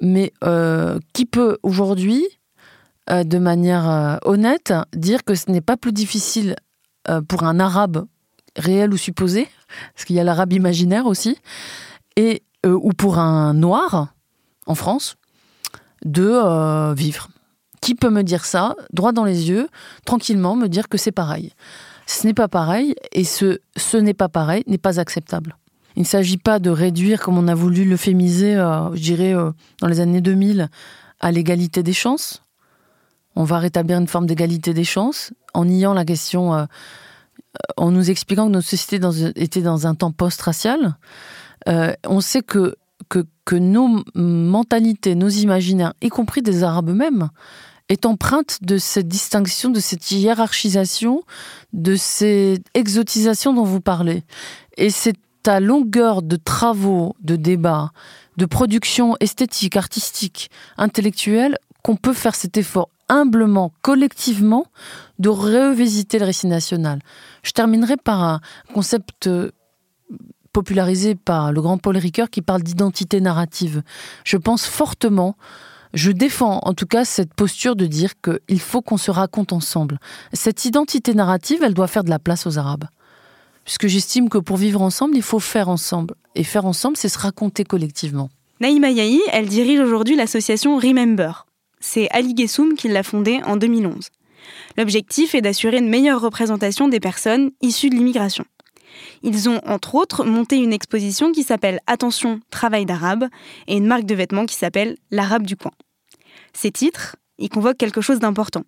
Mais 0.00 0.32
euh, 0.44 0.98
qui 1.12 1.26
peut 1.26 1.58
aujourd'hui, 1.62 2.24
de 3.08 3.38
manière 3.38 4.18
honnête, 4.24 4.72
dire 4.94 5.24
que 5.24 5.34
ce 5.34 5.50
n'est 5.50 5.60
pas 5.60 5.76
plus 5.76 5.92
difficile 5.92 6.56
pour 7.28 7.42
un 7.42 7.60
arabe 7.60 8.06
réel 8.56 8.94
ou 8.94 8.96
supposé, 8.96 9.46
parce 9.94 10.06
qu'il 10.06 10.16
y 10.16 10.20
a 10.20 10.24
l'arabe 10.24 10.54
imaginaire 10.54 11.04
aussi, 11.04 11.36
et, 12.16 12.42
ou 12.66 12.92
pour 12.92 13.18
un 13.18 13.52
noir 13.52 14.14
en 14.66 14.74
France, 14.74 15.16
de 16.06 16.94
vivre? 16.94 17.28
Qui 17.82 17.94
peut 17.94 18.08
me 18.08 18.22
dire 18.22 18.46
ça, 18.46 18.74
droit 18.90 19.12
dans 19.12 19.24
les 19.24 19.50
yeux, 19.50 19.68
tranquillement, 20.06 20.56
me 20.56 20.68
dire 20.68 20.88
que 20.88 20.96
c'est 20.96 21.12
pareil? 21.12 21.52
Ce 22.06 22.26
n'est 22.26 22.34
pas 22.34 22.48
pareil, 22.48 22.94
et 23.12 23.24
ce 23.24 23.58
ce 23.76 23.96
n'est 23.96 24.14
pas 24.14 24.28
pareil 24.28 24.62
n'est 24.66 24.78
pas 24.78 25.00
acceptable. 25.00 25.56
Il 25.96 26.00
ne 26.00 26.06
s'agit 26.06 26.38
pas 26.38 26.58
de 26.58 26.70
réduire, 26.70 27.20
comme 27.20 27.38
on 27.38 27.48
a 27.48 27.54
voulu 27.54 27.84
l'euphémiser, 27.84 28.56
euh, 28.56 28.94
je 28.94 29.00
dirais, 29.00 29.34
euh, 29.34 29.52
dans 29.80 29.86
les 29.86 30.00
années 30.00 30.20
2000, 30.20 30.68
à 31.20 31.32
l'égalité 31.32 31.82
des 31.82 31.92
chances. 31.92 32.42
On 33.36 33.44
va 33.44 33.58
rétablir 33.58 33.98
une 33.98 34.08
forme 34.08 34.26
d'égalité 34.26 34.74
des 34.74 34.84
chances 34.84 35.32
en 35.54 35.64
niant 35.64 35.94
la 35.94 36.04
question, 36.04 36.54
euh, 36.54 36.64
en 37.76 37.92
nous 37.92 38.10
expliquant 38.10 38.46
que 38.46 38.52
notre 38.52 38.68
société 38.68 38.98
dans, 38.98 39.12
était 39.36 39.62
dans 39.62 39.86
un 39.86 39.94
temps 39.94 40.10
post-racial. 40.10 40.96
on 41.66 42.20
sait 42.20 42.42
que, 42.42 42.74
que, 43.08 43.24
que 43.44 43.56
nos 43.56 44.02
mentalités, 44.14 45.14
nos 45.14 45.28
imaginaires, 45.28 45.94
y 46.02 46.08
compris 46.08 46.42
des 46.42 46.64
Arabes 46.64 46.90
eux-mêmes, 46.90 47.28
est 47.88 48.06
empreinte 48.06 48.58
de 48.62 48.78
cette 48.78 49.08
distinction, 49.08 49.70
de 49.70 49.80
cette 49.80 50.10
hiérarchisation, 50.10 51.22
de 51.72 51.96
cette 51.96 52.66
exotisation 52.74 53.52
dont 53.52 53.64
vous 53.64 53.80
parlez. 53.80 54.24
Et 54.76 54.90
c'est 54.90 55.18
à 55.46 55.60
longueur 55.60 56.22
de 56.22 56.36
travaux, 56.36 57.14
de 57.20 57.36
débats, 57.36 57.92
de 58.36 58.46
production 58.46 59.16
esthétique, 59.20 59.76
artistique, 59.76 60.50
intellectuelle, 60.78 61.58
qu'on 61.82 61.96
peut 61.96 62.14
faire 62.14 62.34
cet 62.34 62.56
effort 62.56 62.88
humblement, 63.10 63.72
collectivement, 63.82 64.66
de 65.18 65.28
revisiter 65.28 66.18
le 66.18 66.24
récit 66.24 66.46
national. 66.46 67.00
Je 67.42 67.52
terminerai 67.52 67.98
par 67.98 68.22
un 68.22 68.40
concept 68.72 69.26
euh, 69.26 69.50
popularisé 70.52 71.14
par 71.14 71.52
le 71.52 71.60
grand 71.60 71.76
Paul 71.76 71.98
Ricoeur 71.98 72.30
qui 72.30 72.40
parle 72.40 72.62
d'identité 72.62 73.20
narrative. 73.20 73.82
Je 74.24 74.38
pense 74.38 74.64
fortement 74.64 75.36
je 75.94 76.10
défends 76.10 76.60
en 76.62 76.74
tout 76.74 76.86
cas 76.86 77.04
cette 77.04 77.32
posture 77.34 77.76
de 77.76 77.86
dire 77.86 78.12
qu'il 78.20 78.60
faut 78.60 78.82
qu'on 78.82 78.96
se 78.96 79.10
raconte 79.10 79.52
ensemble. 79.52 79.98
Cette 80.32 80.64
identité 80.64 81.14
narrative, 81.14 81.62
elle 81.62 81.74
doit 81.74 81.86
faire 81.86 82.04
de 82.04 82.10
la 82.10 82.18
place 82.18 82.46
aux 82.46 82.58
Arabes. 82.58 82.84
Puisque 83.64 83.86
j'estime 83.86 84.28
que 84.28 84.38
pour 84.38 84.56
vivre 84.56 84.82
ensemble, 84.82 85.16
il 85.16 85.22
faut 85.22 85.38
faire 85.38 85.68
ensemble. 85.68 86.14
Et 86.34 86.44
faire 86.44 86.66
ensemble, 86.66 86.96
c'est 86.96 87.08
se 87.08 87.18
raconter 87.18 87.64
collectivement. 87.64 88.28
Naïma 88.60 88.90
Yahi, 88.90 89.20
elle 89.32 89.48
dirige 89.48 89.80
aujourd'hui 89.80 90.16
l'association 90.16 90.76
Remember. 90.76 91.46
C'est 91.80 92.08
Ali 92.10 92.34
Gessoum 92.36 92.74
qui 92.74 92.88
l'a 92.88 93.02
fondée 93.02 93.40
en 93.44 93.56
2011. 93.56 94.08
L'objectif 94.76 95.34
est 95.34 95.40
d'assurer 95.40 95.78
une 95.78 95.88
meilleure 95.88 96.20
représentation 96.20 96.88
des 96.88 97.00
personnes 97.00 97.50
issues 97.62 97.88
de 97.88 97.94
l'immigration. 97.94 98.44
Ils 99.22 99.48
ont, 99.48 99.60
entre 99.66 99.94
autres, 99.94 100.24
monté 100.24 100.56
une 100.56 100.72
exposition 100.72 101.32
qui 101.32 101.42
s'appelle 101.42 101.80
Attention, 101.86 102.40
travail 102.50 102.86
d'arabe 102.86 103.24
et 103.66 103.76
une 103.76 103.86
marque 103.86 104.04
de 104.04 104.14
vêtements 104.14 104.46
qui 104.46 104.54
s'appelle 104.54 104.96
L'arabe 105.10 105.44
du 105.44 105.56
coin. 105.56 105.72
Ces 106.52 106.70
titres, 106.70 107.16
ils 107.38 107.48
convoquent 107.48 107.76
quelque 107.76 108.00
chose 108.00 108.20
d'important, 108.20 108.62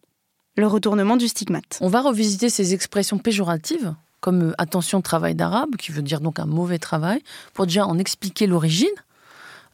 le 0.56 0.66
retournement 0.66 1.16
du 1.16 1.28
stigmate. 1.28 1.78
On 1.80 1.88
va 1.88 2.00
revisiter 2.00 2.50
ces 2.50 2.74
expressions 2.74 3.18
péjoratives, 3.18 3.94
comme 4.20 4.50
euh, 4.50 4.52
attention 4.58 5.00
travail 5.02 5.34
d'arabe, 5.34 5.76
qui 5.76 5.92
veut 5.92 6.02
dire 6.02 6.20
donc 6.20 6.38
un 6.38 6.46
mauvais 6.46 6.78
travail, 6.78 7.22
pour 7.54 7.66
déjà 7.66 7.86
en 7.86 7.98
expliquer 7.98 8.46
l'origine, 8.46 8.88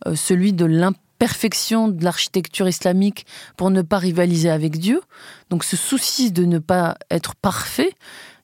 euh, 0.06 0.14
celui 0.14 0.52
de 0.52 0.64
l'imperfection 0.64 1.88
de 1.88 2.04
l'architecture 2.04 2.68
islamique 2.68 3.26
pour 3.56 3.70
ne 3.70 3.82
pas 3.82 3.98
rivaliser 3.98 4.50
avec 4.50 4.78
Dieu. 4.78 5.00
Donc 5.50 5.64
ce 5.64 5.76
souci 5.76 6.32
de 6.32 6.44
ne 6.44 6.58
pas 6.58 6.96
être 7.10 7.34
parfait, 7.34 7.94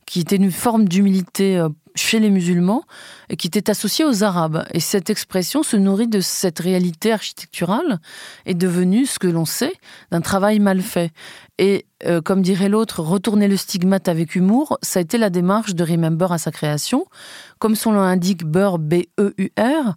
qui 0.07 0.21
était 0.21 0.37
une 0.37 0.53
forme 0.53 0.88
d'humilité 0.88 1.59
euh, 1.59 1.68
chez 1.98 2.18
les 2.18 2.30
musulmans 2.30 2.84
et 3.28 3.37
qui 3.37 3.46
était 3.46 3.70
associée 3.70 4.04
aux 4.04 4.24
Arabes. 4.24 4.64
Et 4.72 4.80
cette 4.80 5.11
expression 5.11 5.62
se 5.62 5.76
nourrit 5.76 6.08
de 6.08 6.20
cette 6.20 6.58
réalité 6.58 7.12
architecturale 7.12 7.98
est 8.46 8.54
devenue, 8.54 9.06
ce 9.06 9.18
que 9.18 9.26
l'on 9.26 9.44
sait, 9.44 9.74
d'un 10.11 10.20
travail 10.20 10.58
mal 10.58 10.80
fait. 10.80 11.12
Et 11.58 11.87
euh, 12.06 12.20
comme 12.20 12.42
dirait 12.42 12.68
l'autre, 12.68 13.02
retourner 13.02 13.48
le 13.48 13.56
stigmate 13.56 14.08
avec 14.08 14.37
humour, 14.37 14.78
ça 14.82 15.00
a 15.00 15.02
été 15.02 15.18
la 15.18 15.30
démarche 15.30 15.74
de 15.74 15.82
Remember 15.82 16.30
à 16.30 16.38
sa 16.38 16.52
création. 16.52 17.06
Comme 17.58 17.74
son 17.74 17.92
nom 17.92 18.00
indique, 18.00 18.44
Beur, 18.44 18.78
B-E-U-R, 18.78 19.96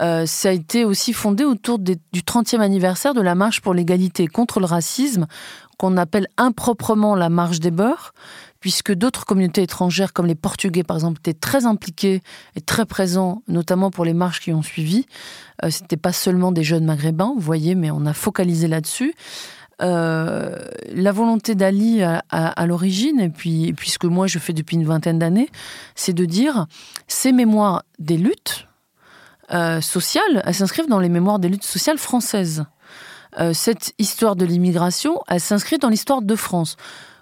euh, 0.00 0.26
ça 0.26 0.50
a 0.50 0.52
été 0.52 0.84
aussi 0.84 1.12
fondé 1.12 1.44
autour 1.44 1.80
du 1.80 1.96
30e 2.14 2.60
anniversaire 2.60 3.14
de 3.14 3.20
la 3.20 3.34
marche 3.34 3.60
pour 3.60 3.74
l'égalité 3.74 4.28
contre 4.28 4.60
le 4.60 4.66
racisme, 4.66 5.26
qu'on 5.76 5.96
appelle 5.96 6.28
improprement 6.36 7.16
la 7.16 7.28
marche 7.28 7.58
des 7.58 7.70
beurs, 7.70 8.14
puisque 8.60 8.92
d'autres 8.92 9.24
communautés 9.24 9.62
étrangères, 9.62 10.12
comme 10.12 10.26
les 10.26 10.34
Portugais 10.34 10.84
par 10.84 10.96
exemple, 10.96 11.18
étaient 11.20 11.38
très 11.38 11.66
impliqués 11.66 12.22
et 12.54 12.60
très 12.60 12.86
présents, 12.86 13.42
notamment 13.48 13.90
pour 13.90 14.04
les 14.04 14.14
marches 14.14 14.40
qui 14.40 14.52
ont 14.52 14.62
suivi. 14.62 15.06
Euh, 15.64 15.70
C'était 15.70 15.96
pas 15.96 16.12
seulement 16.12 16.52
des 16.52 16.62
jeunes 16.62 16.84
maghrébins, 16.84 17.32
vous 17.34 17.40
voyez, 17.40 17.74
mais 17.74 17.90
on 17.90 18.06
a 18.06 18.12
focalisé 18.12 18.68
là-dessus. 18.68 19.14
Euh, 19.82 20.58
la 20.92 21.10
volonté 21.10 21.54
d'Ali 21.54 22.02
à, 22.02 22.66
l'origine, 22.66 23.18
et 23.18 23.30
puis 23.30 23.72
puisque 23.72 24.04
moi 24.04 24.26
je 24.26 24.38
fais 24.38 24.52
depuis 24.52 24.76
une 24.76 24.84
vingtaine 24.84 25.18
d'années, 25.18 25.48
c'est 25.94 26.12
de 26.12 26.26
dire 26.26 26.66
ces 27.08 27.32
mémoires 27.32 27.84
des 27.98 28.18
luttes 28.18 28.66
euh, 29.52 29.80
sociales, 29.80 30.42
elles 30.44 30.54
s'inscrivent 30.54 30.88
dans 30.88 31.00
les 31.00 31.08
mémoires 31.08 31.38
des 31.38 31.48
luttes 31.48 31.64
sociales 31.64 31.98
françaises. 31.98 32.64
Euh, 33.38 33.52
cette 33.52 33.94
histoire 33.98 34.36
de 34.36 34.44
l'immigration, 34.44 35.20
elle 35.28 35.40
s'inscrit 35.40 35.78
dans 35.78 35.88
l'histoire 35.88 36.22
de 36.22 36.36
France. 36.36 36.76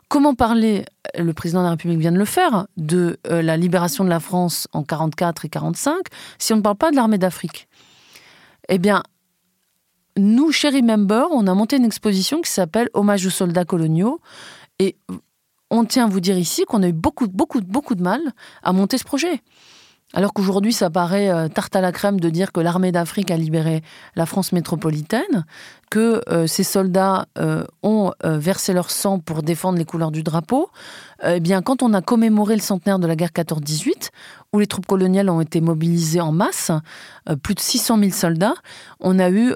Comment 0.08 0.34
parler, 0.34 0.86
le 1.18 1.34
président 1.34 1.60
de 1.60 1.64
la 1.64 1.70
République 1.72 1.98
vient 1.98 2.12
de 2.12 2.18
le 2.18 2.24
faire, 2.24 2.66
de 2.78 3.18
euh, 3.26 3.42
la 3.42 3.58
libération 3.58 4.04
de 4.04 4.08
la 4.08 4.20
France 4.20 4.66
en 4.72 4.82
44 4.82 5.44
et 5.44 5.48
45, 5.50 5.96
si 6.38 6.54
on 6.54 6.56
ne 6.56 6.62
parle 6.62 6.76
pas 6.76 6.90
de 6.90 6.96
l'armée 6.96 7.18
d'Afrique? 7.18 7.68
Eh 8.70 8.78
bien, 8.78 9.02
nous, 10.16 10.50
chez 10.50 10.70
Remember, 10.70 11.26
on 11.30 11.46
a 11.46 11.54
monté 11.54 11.76
une 11.76 11.84
exposition 11.84 12.40
qui 12.40 12.50
s'appelle 12.50 12.88
Hommage 12.94 13.26
aux 13.26 13.30
soldats 13.30 13.64
coloniaux. 13.64 14.20
Et 14.78 14.96
on 15.70 15.84
tient 15.84 16.06
à 16.06 16.08
vous 16.08 16.20
dire 16.20 16.38
ici 16.38 16.64
qu'on 16.64 16.82
a 16.82 16.88
eu 16.88 16.92
beaucoup, 16.92 17.28
beaucoup, 17.28 17.60
beaucoup 17.60 17.94
de 17.94 18.02
mal 18.02 18.20
à 18.62 18.72
monter 18.72 18.98
ce 18.98 19.04
projet. 19.04 19.42
Alors 20.14 20.32
qu'aujourd'hui, 20.32 20.72
ça 20.72 20.88
paraît 20.88 21.28
euh, 21.28 21.48
tarte 21.48 21.76
à 21.76 21.82
la 21.82 21.92
crème 21.92 22.18
de 22.18 22.30
dire 22.30 22.50
que 22.50 22.60
l'armée 22.60 22.92
d'Afrique 22.92 23.30
a 23.30 23.36
libéré 23.36 23.82
la 24.16 24.24
France 24.24 24.52
métropolitaine, 24.52 25.44
que 25.90 26.22
euh, 26.30 26.46
ces 26.46 26.64
soldats 26.64 27.26
euh, 27.36 27.64
ont 27.82 28.12
versé 28.24 28.72
leur 28.72 28.90
sang 28.90 29.18
pour 29.18 29.42
défendre 29.42 29.76
les 29.76 29.84
couleurs 29.84 30.10
du 30.10 30.22
drapeau. 30.22 30.70
eh 31.24 31.40
bien, 31.40 31.60
quand 31.60 31.82
on 31.82 31.92
a 31.92 32.00
commémoré 32.00 32.54
le 32.54 32.62
centenaire 32.62 32.98
de 32.98 33.06
la 33.06 33.16
guerre 33.16 33.32
14-18, 33.34 34.08
où 34.54 34.60
les 34.60 34.66
troupes 34.66 34.86
coloniales 34.86 35.28
ont 35.28 35.42
été 35.42 35.60
mobilisées 35.60 36.22
en 36.22 36.32
masse, 36.32 36.70
plus 37.42 37.54
de 37.54 37.60
600 37.60 37.98
000 37.98 38.10
soldats, 38.12 38.54
on 39.00 39.18
a 39.18 39.30
eu 39.30 39.54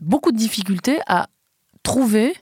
beaucoup 0.00 0.32
de 0.32 0.36
difficultés 0.36 0.98
à 1.06 1.28
trouver 1.82 2.34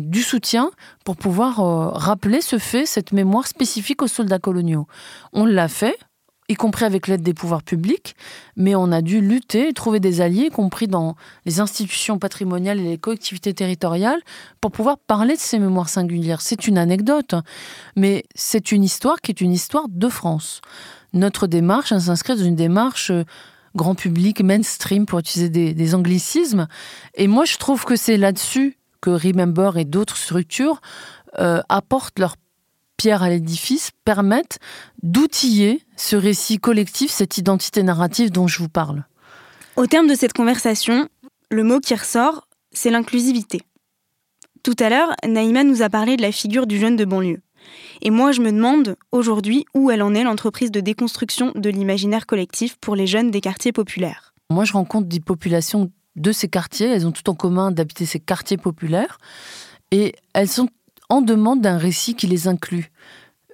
du 0.00 0.22
soutien 0.22 0.70
pour 1.04 1.16
pouvoir 1.16 1.56
rappeler 1.94 2.40
ce 2.40 2.58
fait, 2.58 2.86
cette 2.86 3.12
mémoire 3.12 3.46
spécifique 3.46 4.02
aux 4.02 4.08
soldats 4.08 4.38
coloniaux. 4.38 4.86
On 5.32 5.44
l'a 5.44 5.68
fait, 5.68 5.98
y 6.50 6.54
compris 6.54 6.84
avec 6.84 7.06
l'aide 7.06 7.22
des 7.22 7.32
pouvoirs 7.32 7.62
publics, 7.62 8.16
mais 8.56 8.74
on 8.74 8.90
a 8.90 9.02
dû 9.02 9.20
lutter 9.20 9.72
trouver 9.72 10.00
des 10.00 10.20
alliés, 10.20 10.46
y 10.46 10.50
compris 10.50 10.88
dans 10.88 11.14
les 11.46 11.60
institutions 11.60 12.18
patrimoniales 12.18 12.80
et 12.80 12.90
les 12.90 12.98
collectivités 12.98 13.54
territoriales, 13.54 14.20
pour 14.60 14.72
pouvoir 14.72 14.98
parler 14.98 15.34
de 15.34 15.40
ces 15.40 15.60
mémoires 15.60 15.88
singulières. 15.88 16.40
C'est 16.40 16.66
une 16.66 16.76
anecdote, 16.76 17.36
mais 17.96 18.24
c'est 18.34 18.72
une 18.72 18.82
histoire 18.82 19.20
qui 19.20 19.30
est 19.30 19.40
une 19.40 19.52
histoire 19.52 19.88
de 19.88 20.08
France. 20.08 20.60
Notre 21.12 21.46
démarche 21.46 21.96
s'inscrit 21.96 22.36
dans 22.36 22.44
une 22.44 22.56
démarche 22.56 23.10
euh, 23.10 23.24
grand 23.76 23.94
public, 23.94 24.42
mainstream, 24.42 25.06
pour 25.06 25.20
utiliser 25.20 25.48
des, 25.48 25.94
anglicismes. 25.94 26.66
Et 27.14 27.28
moi, 27.28 27.44
je 27.44 27.56
trouve 27.56 27.84
que 27.84 27.94
c'est 27.94 28.16
là-dessus 28.16 28.76
que 29.00 29.10
Remember 29.10 29.76
et 29.76 29.84
d'autres 29.84 30.16
structures 30.16 30.80
euh, 31.38 31.62
apportent 31.68 32.18
leur 32.18 32.34
pierre 33.00 33.22
à 33.22 33.30
l'édifice 33.30 33.92
permettent 34.04 34.58
d'outiller 35.02 35.82
ce 35.96 36.16
récit 36.16 36.58
collectif, 36.58 37.10
cette 37.10 37.38
identité 37.38 37.82
narrative 37.82 38.30
dont 38.30 38.46
je 38.46 38.58
vous 38.58 38.68
parle. 38.68 39.06
Au 39.76 39.86
terme 39.86 40.06
de 40.06 40.14
cette 40.14 40.34
conversation, 40.34 41.08
le 41.50 41.64
mot 41.64 41.80
qui 41.80 41.94
ressort, 41.94 42.46
c'est 42.72 42.90
l'inclusivité. 42.90 43.62
Tout 44.62 44.74
à 44.78 44.90
l'heure, 44.90 45.14
Naïma 45.26 45.64
nous 45.64 45.80
a 45.80 45.88
parlé 45.88 46.18
de 46.18 46.22
la 46.22 46.30
figure 46.30 46.66
du 46.66 46.78
jeune 46.78 46.96
de 46.96 47.06
banlieue. 47.06 47.40
Et 48.02 48.10
moi, 48.10 48.32
je 48.32 48.42
me 48.42 48.52
demande 48.52 48.96
aujourd'hui 49.12 49.64
où 49.72 49.90
elle 49.90 50.02
en 50.02 50.12
est 50.12 50.24
l'entreprise 50.24 50.70
de 50.70 50.80
déconstruction 50.80 51.52
de 51.54 51.70
l'imaginaire 51.70 52.26
collectif 52.26 52.76
pour 52.82 52.96
les 52.96 53.06
jeunes 53.06 53.30
des 53.30 53.40
quartiers 53.40 53.72
populaires? 53.72 54.34
Moi, 54.50 54.66
je 54.66 54.74
rencontre 54.74 55.08
des 55.08 55.20
populations 55.20 55.90
de 56.16 56.32
ces 56.32 56.48
quartiers, 56.48 56.88
elles 56.88 57.06
ont 57.06 57.12
tout 57.12 57.30
en 57.30 57.34
commun 57.34 57.70
d'habiter 57.70 58.04
ces 58.04 58.20
quartiers 58.20 58.58
populaires, 58.58 59.16
et 59.90 60.14
elles 60.34 60.48
sont 60.48 60.68
en 61.10 61.20
demande 61.20 61.60
d'un 61.60 61.76
récit 61.76 62.14
qui 62.14 62.26
les 62.26 62.48
inclut, 62.48 62.90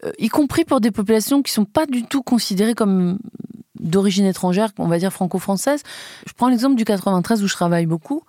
euh, 0.05 0.13
y 0.19 0.29
compris 0.29 0.65
pour 0.65 0.81
des 0.81 0.93
populations 0.93 1.43
qui 1.43 1.51
ne 1.51 1.55
sont 1.55 1.65
pas 1.65 1.87
du 1.87 2.05
tout 2.05 2.23
considérées 2.23 2.75
comme 2.75 3.19
d'origine 3.81 4.27
étrangère, 4.27 4.71
on 4.79 4.87
va 4.87 4.99
dire 4.99 5.13
franco-française. 5.13 5.83
Je 6.27 6.33
prends 6.35 6.49
l'exemple 6.49 6.77
du 6.77 6.85
93 6.85 7.43
où 7.43 7.49
je 7.49 7.55
travaille 7.55 7.87
beaucoup. 7.87 8.23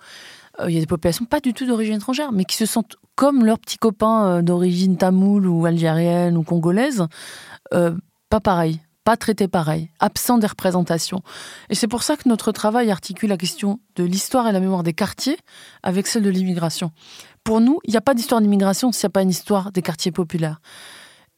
Euh, 0.59 0.69
il 0.69 0.75
y 0.75 0.77
a 0.77 0.81
des 0.81 0.87
populations 0.87 1.25
pas 1.25 1.39
du 1.39 1.53
tout 1.53 1.65
d'origine 1.65 1.95
étrangère, 1.95 2.31
mais 2.31 2.45
qui 2.45 2.55
se 2.55 2.65
sentent 2.65 2.95
comme 3.15 3.45
leurs 3.45 3.59
petits 3.59 3.77
copains 3.77 4.27
euh, 4.27 4.41
d'origine 4.41 4.97
tamoule 4.97 5.47
ou 5.47 5.65
algérienne 5.65 6.37
ou 6.37 6.43
congolaise, 6.43 7.05
pas 8.29 8.41
pareil, 8.41 8.81
pas 9.07 9.15
traités 9.15 9.47
pareil, 9.47 9.89
absent 10.01 10.37
des 10.37 10.47
représentations. 10.47 11.21
Et 11.69 11.75
c'est 11.75 11.87
pour 11.87 12.03
ça 12.03 12.17
que 12.17 12.27
notre 12.27 12.51
travail 12.51 12.91
articule 12.91 13.29
la 13.29 13.37
question 13.37 13.79
de 13.95 14.03
l'histoire 14.03 14.49
et 14.49 14.51
la 14.51 14.59
mémoire 14.59 14.83
des 14.83 14.91
quartiers 14.91 15.37
avec 15.81 16.07
celle 16.07 16.23
de 16.23 16.29
l'immigration 16.29 16.91
pour 17.45 17.61
nous, 17.61 17.79
il 17.85 17.91
n'y 17.91 17.95
a 17.95 18.01
pas 18.01 18.13
d'histoire 18.13 18.41
d'immigration 18.41 18.91
s'il 18.91 19.07
n'y 19.07 19.11
a 19.11 19.11
pas 19.11 19.21
une 19.21 19.29
histoire 19.29 19.71
des 19.71 19.81
quartiers 19.81 20.11
populaires. 20.11 20.59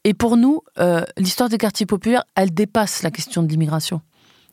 Et 0.04 0.16
pour 0.16 0.36
nous, 0.36 0.62
euh, 0.80 1.04
l'histoire 1.18 1.48
des 1.48 1.60
quartiers 1.60 1.86
populaires, 1.86 2.24
elle 2.34 2.52
dépasse 2.52 3.04
la 3.04 3.12
question 3.12 3.44
de 3.44 3.48
l'immigration. 3.48 4.02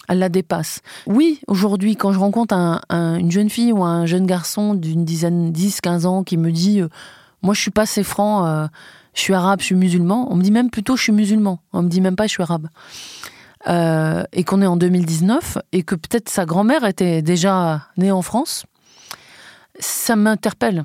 Elle 0.07 0.19
la 0.19 0.29
dépasse. 0.29 0.83
Oui, 1.07 1.41
aujourd'hui, 1.47 1.97
quand 1.97 2.13
je 2.13 2.19
rencontre 2.19 2.55
une 2.91 3.31
jeune 3.31 3.49
fille 3.49 3.73
ou 3.73 3.83
un 3.83 4.05
jeune 4.05 4.27
garçon 4.27 4.75
d'une 4.75 5.07
dizaine, 5.07 5.51
10, 5.51 5.81
15 5.81 6.05
ans 6.05 6.23
qui 6.23 6.37
me 6.37 6.53
dit 6.53 6.83
euh, 6.83 6.89
Moi, 7.41 7.55
je 7.55 7.63
suis 7.63 7.71
pas 7.71 7.83
assez 7.85 8.05
franc, 8.05 8.45
euh, 8.45 8.67
je 9.17 9.23
suis 9.23 9.35
arabe, 9.35 9.61
je 9.61 9.67
suis 9.67 9.75
musulman, 9.75 10.29
on 10.31 10.37
me 10.37 10.43
dit 10.43 10.53
même 10.53 10.71
plutôt 10.71 10.97
je 10.97 11.03
suis 11.03 11.13
musulman. 11.13 11.61
On 11.73 11.83
me 11.83 11.89
dit 11.89 12.01
même 12.01 12.17
pas 12.17 12.27
je 12.27 12.33
suis 12.33 12.43
arabe. 12.43 12.69
et 13.67 14.45
qu'on 14.45 14.63
est 14.63 14.67
en 14.67 14.77
2019 14.77 15.59
et 15.73 15.83
que 15.83 15.95
peut-être 15.95 16.29
sa 16.29 16.45
grand-mère 16.45 16.85
était 16.85 17.23
déjà 17.23 17.89
née 17.97 18.13
en 18.13 18.23
France, 18.23 18.67
ça 19.81 20.17
m'interpelle. 20.17 20.85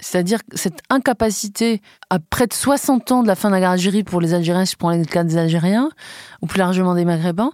C'est-à-dire 0.00 0.40
cette 0.54 0.80
incapacité, 0.88 1.82
à 2.08 2.18
près 2.18 2.46
de 2.46 2.54
60 2.54 3.12
ans 3.12 3.22
de 3.22 3.28
la 3.28 3.34
fin 3.34 3.48
de 3.48 3.54
la 3.54 3.60
guerre 3.60 3.70
d'Algérie 3.70 4.02
pour 4.02 4.20
les 4.20 4.34
Algériens, 4.34 4.64
je 4.64 4.74
prends 4.76 4.90
le 4.90 5.04
cas 5.04 5.24
des 5.24 5.36
Algériens, 5.36 5.90
ou 6.40 6.46
plus 6.46 6.58
largement 6.58 6.94
des 6.94 7.04
Maghrébins, 7.04 7.52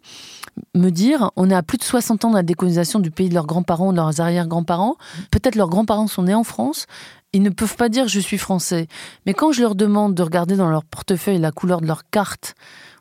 me 0.74 0.90
dire, 0.90 1.30
on 1.36 1.50
est 1.50 1.54
à 1.54 1.62
plus 1.62 1.76
de 1.76 1.82
60 1.82 2.24
ans 2.24 2.30
de 2.30 2.36
la 2.36 2.42
décolonisation 2.42 3.00
du 3.00 3.10
pays 3.10 3.28
de 3.28 3.34
leurs 3.34 3.46
grands-parents, 3.46 3.90
de 3.90 3.96
leurs 3.96 4.20
arrière-grands-parents, 4.20 4.96
peut-être 5.30 5.56
leurs 5.56 5.68
grands-parents 5.68 6.06
sont 6.06 6.22
nés 6.22 6.34
en 6.34 6.44
France, 6.44 6.86
ils 7.36 7.42
ne 7.42 7.50
peuvent 7.50 7.76
pas 7.76 7.90
dire 7.90 8.08
je 8.08 8.18
suis 8.18 8.38
français. 8.38 8.86
Mais 9.26 9.34
quand 9.34 9.52
je 9.52 9.60
leur 9.60 9.74
demande 9.74 10.14
de 10.14 10.22
regarder 10.22 10.56
dans 10.56 10.70
leur 10.70 10.86
portefeuille 10.86 11.38
la 11.38 11.52
couleur 11.52 11.82
de 11.82 11.86
leur 11.86 12.08
carte 12.08 12.54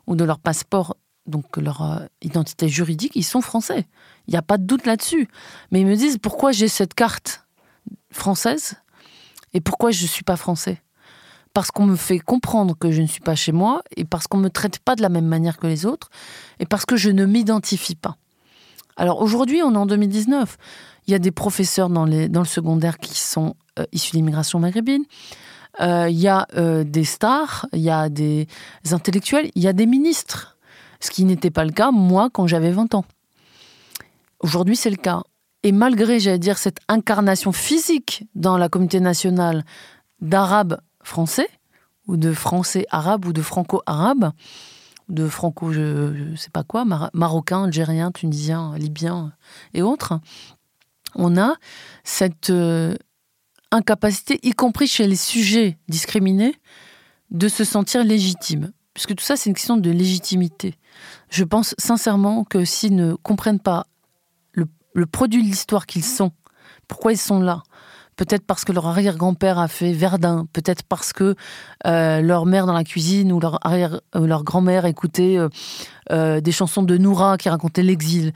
ou 0.06 0.14
de 0.14 0.24
leur 0.24 0.38
passeport, 0.38 0.98
donc 1.26 1.56
leur 1.56 1.80
euh, 1.80 2.04
identité 2.20 2.68
juridique, 2.68 3.12
ils 3.14 3.24
sont 3.24 3.40
français. 3.40 3.86
Il 4.28 4.32
n'y 4.32 4.36
a 4.36 4.42
pas 4.42 4.58
de 4.58 4.64
doute 4.64 4.84
là-dessus. 4.84 5.28
Mais 5.70 5.80
ils 5.80 5.86
me 5.86 5.96
disent 5.96 6.18
pourquoi 6.18 6.52
j'ai 6.52 6.68
cette 6.68 6.92
carte 6.92 7.46
française 8.10 8.74
et 9.54 9.62
pourquoi 9.62 9.90
je 9.90 10.02
ne 10.02 10.08
suis 10.08 10.22
pas 10.22 10.36
français? 10.36 10.82
Parce 11.54 11.70
qu'on 11.70 11.86
me 11.86 11.96
fait 11.96 12.18
comprendre 12.18 12.76
que 12.78 12.90
je 12.90 13.00
ne 13.00 13.06
suis 13.06 13.22
pas 13.22 13.34
chez 13.34 13.52
moi, 13.52 13.80
et 13.96 14.04
parce 14.04 14.26
qu'on 14.26 14.36
ne 14.36 14.42
me 14.42 14.50
traite 14.50 14.80
pas 14.80 14.96
de 14.96 15.00
la 15.00 15.08
même 15.08 15.24
manière 15.24 15.56
que 15.56 15.66
les 15.66 15.86
autres, 15.86 16.10
et 16.60 16.66
parce 16.66 16.84
que 16.84 16.96
je 16.96 17.08
ne 17.08 17.24
m'identifie 17.24 17.94
pas. 17.94 18.18
Alors 18.98 19.22
aujourd'hui, 19.22 19.62
on 19.62 19.72
est 19.72 19.78
en 19.78 19.86
2019. 19.86 20.58
Il 21.06 21.12
y 21.12 21.14
a 21.14 21.18
des 21.18 21.30
professeurs 21.30 21.88
dans, 21.88 22.06
dans 22.06 22.40
le 22.40 22.46
secondaire 22.46 22.98
qui 22.98 23.18
sont 23.18 23.54
issus 23.92 24.12
d'immigration 24.12 24.58
maghrébine. 24.58 25.04
Euh, 25.80 26.08
il 26.08 26.18
y 26.18 26.28
a 26.28 26.46
euh, 26.56 26.84
des 26.84 27.04
stars, 27.04 27.66
il 27.72 27.80
y 27.80 27.90
a 27.90 28.08
des 28.08 28.46
intellectuels, 28.92 29.50
il 29.54 29.62
y 29.62 29.68
a 29.68 29.72
des 29.72 29.86
ministres. 29.86 30.56
Ce 31.00 31.10
qui 31.10 31.24
n'était 31.24 31.50
pas 31.50 31.64
le 31.64 31.72
cas, 31.72 31.90
moi, 31.90 32.30
quand 32.32 32.46
j'avais 32.46 32.70
20 32.70 32.94
ans. 32.94 33.04
Aujourd'hui, 34.40 34.76
c'est 34.76 34.90
le 34.90 34.96
cas. 34.96 35.22
Et 35.62 35.72
malgré, 35.72 36.20
j'allais 36.20 36.38
dire, 36.38 36.58
cette 36.58 36.78
incarnation 36.88 37.52
physique 37.52 38.24
dans 38.34 38.56
la 38.56 38.68
communauté 38.68 39.00
nationale 39.00 39.64
d'arabes 40.20 40.80
français, 41.02 41.48
ou 42.06 42.16
de 42.16 42.32
français 42.32 42.86
arabes, 42.90 43.26
ou 43.26 43.32
de 43.32 43.42
franco-arabes, 43.42 44.30
de 45.08 45.28
franco, 45.28 45.72
je 45.72 46.30
ne 46.30 46.36
sais 46.36 46.50
pas 46.50 46.64
quoi, 46.64 46.84
marocains, 47.12 47.64
algériens, 47.64 48.10
tunisiens, 48.10 48.74
libyens 48.78 49.32
et 49.74 49.82
autres, 49.82 50.18
on 51.14 51.36
a 51.36 51.54
cette 52.04 52.50
euh, 52.50 52.94
incapacité, 53.76 54.40
y 54.42 54.52
compris 54.52 54.86
chez 54.86 55.06
les 55.06 55.16
sujets 55.16 55.78
discriminés, 55.88 56.54
de 57.30 57.48
se 57.48 57.64
sentir 57.64 58.04
légitimes. 58.04 58.72
Puisque 58.94 59.14
tout 59.14 59.24
ça, 59.24 59.36
c'est 59.36 59.50
une 59.50 59.54
question 59.54 59.76
de 59.76 59.90
légitimité. 59.90 60.74
Je 61.28 61.44
pense 61.44 61.74
sincèrement 61.78 62.44
que 62.44 62.64
s'ils 62.64 62.96
ne 62.96 63.14
comprennent 63.14 63.60
pas 63.60 63.86
le 64.96 65.04
produit 65.04 65.42
de 65.42 65.48
l'histoire 65.48 65.84
qu'ils 65.84 66.04
sont. 66.04 66.32
Pourquoi 66.88 67.12
ils 67.12 67.18
sont 67.18 67.38
là? 67.38 67.62
Peut-être 68.16 68.46
parce 68.46 68.64
que 68.64 68.72
leur 68.72 68.86
arrière-grand-père 68.86 69.58
a 69.58 69.68
fait 69.68 69.92
Verdun, 69.92 70.46
peut-être 70.54 70.82
parce 70.84 71.12
que 71.12 71.34
euh, 71.86 72.22
leur 72.22 72.46
mère 72.46 72.64
dans 72.64 72.72
la 72.72 72.82
cuisine 72.82 73.30
ou 73.30 73.40
leur, 73.40 73.58
arrière, 73.64 74.00
euh, 74.14 74.26
leur 74.26 74.42
grand-mère 74.42 74.86
écoutait 74.86 75.36
euh, 76.10 76.40
des 76.40 76.52
chansons 76.52 76.82
de 76.82 76.96
Noura 76.96 77.36
qui 77.36 77.50
racontaient 77.50 77.82
l'exil. 77.82 78.32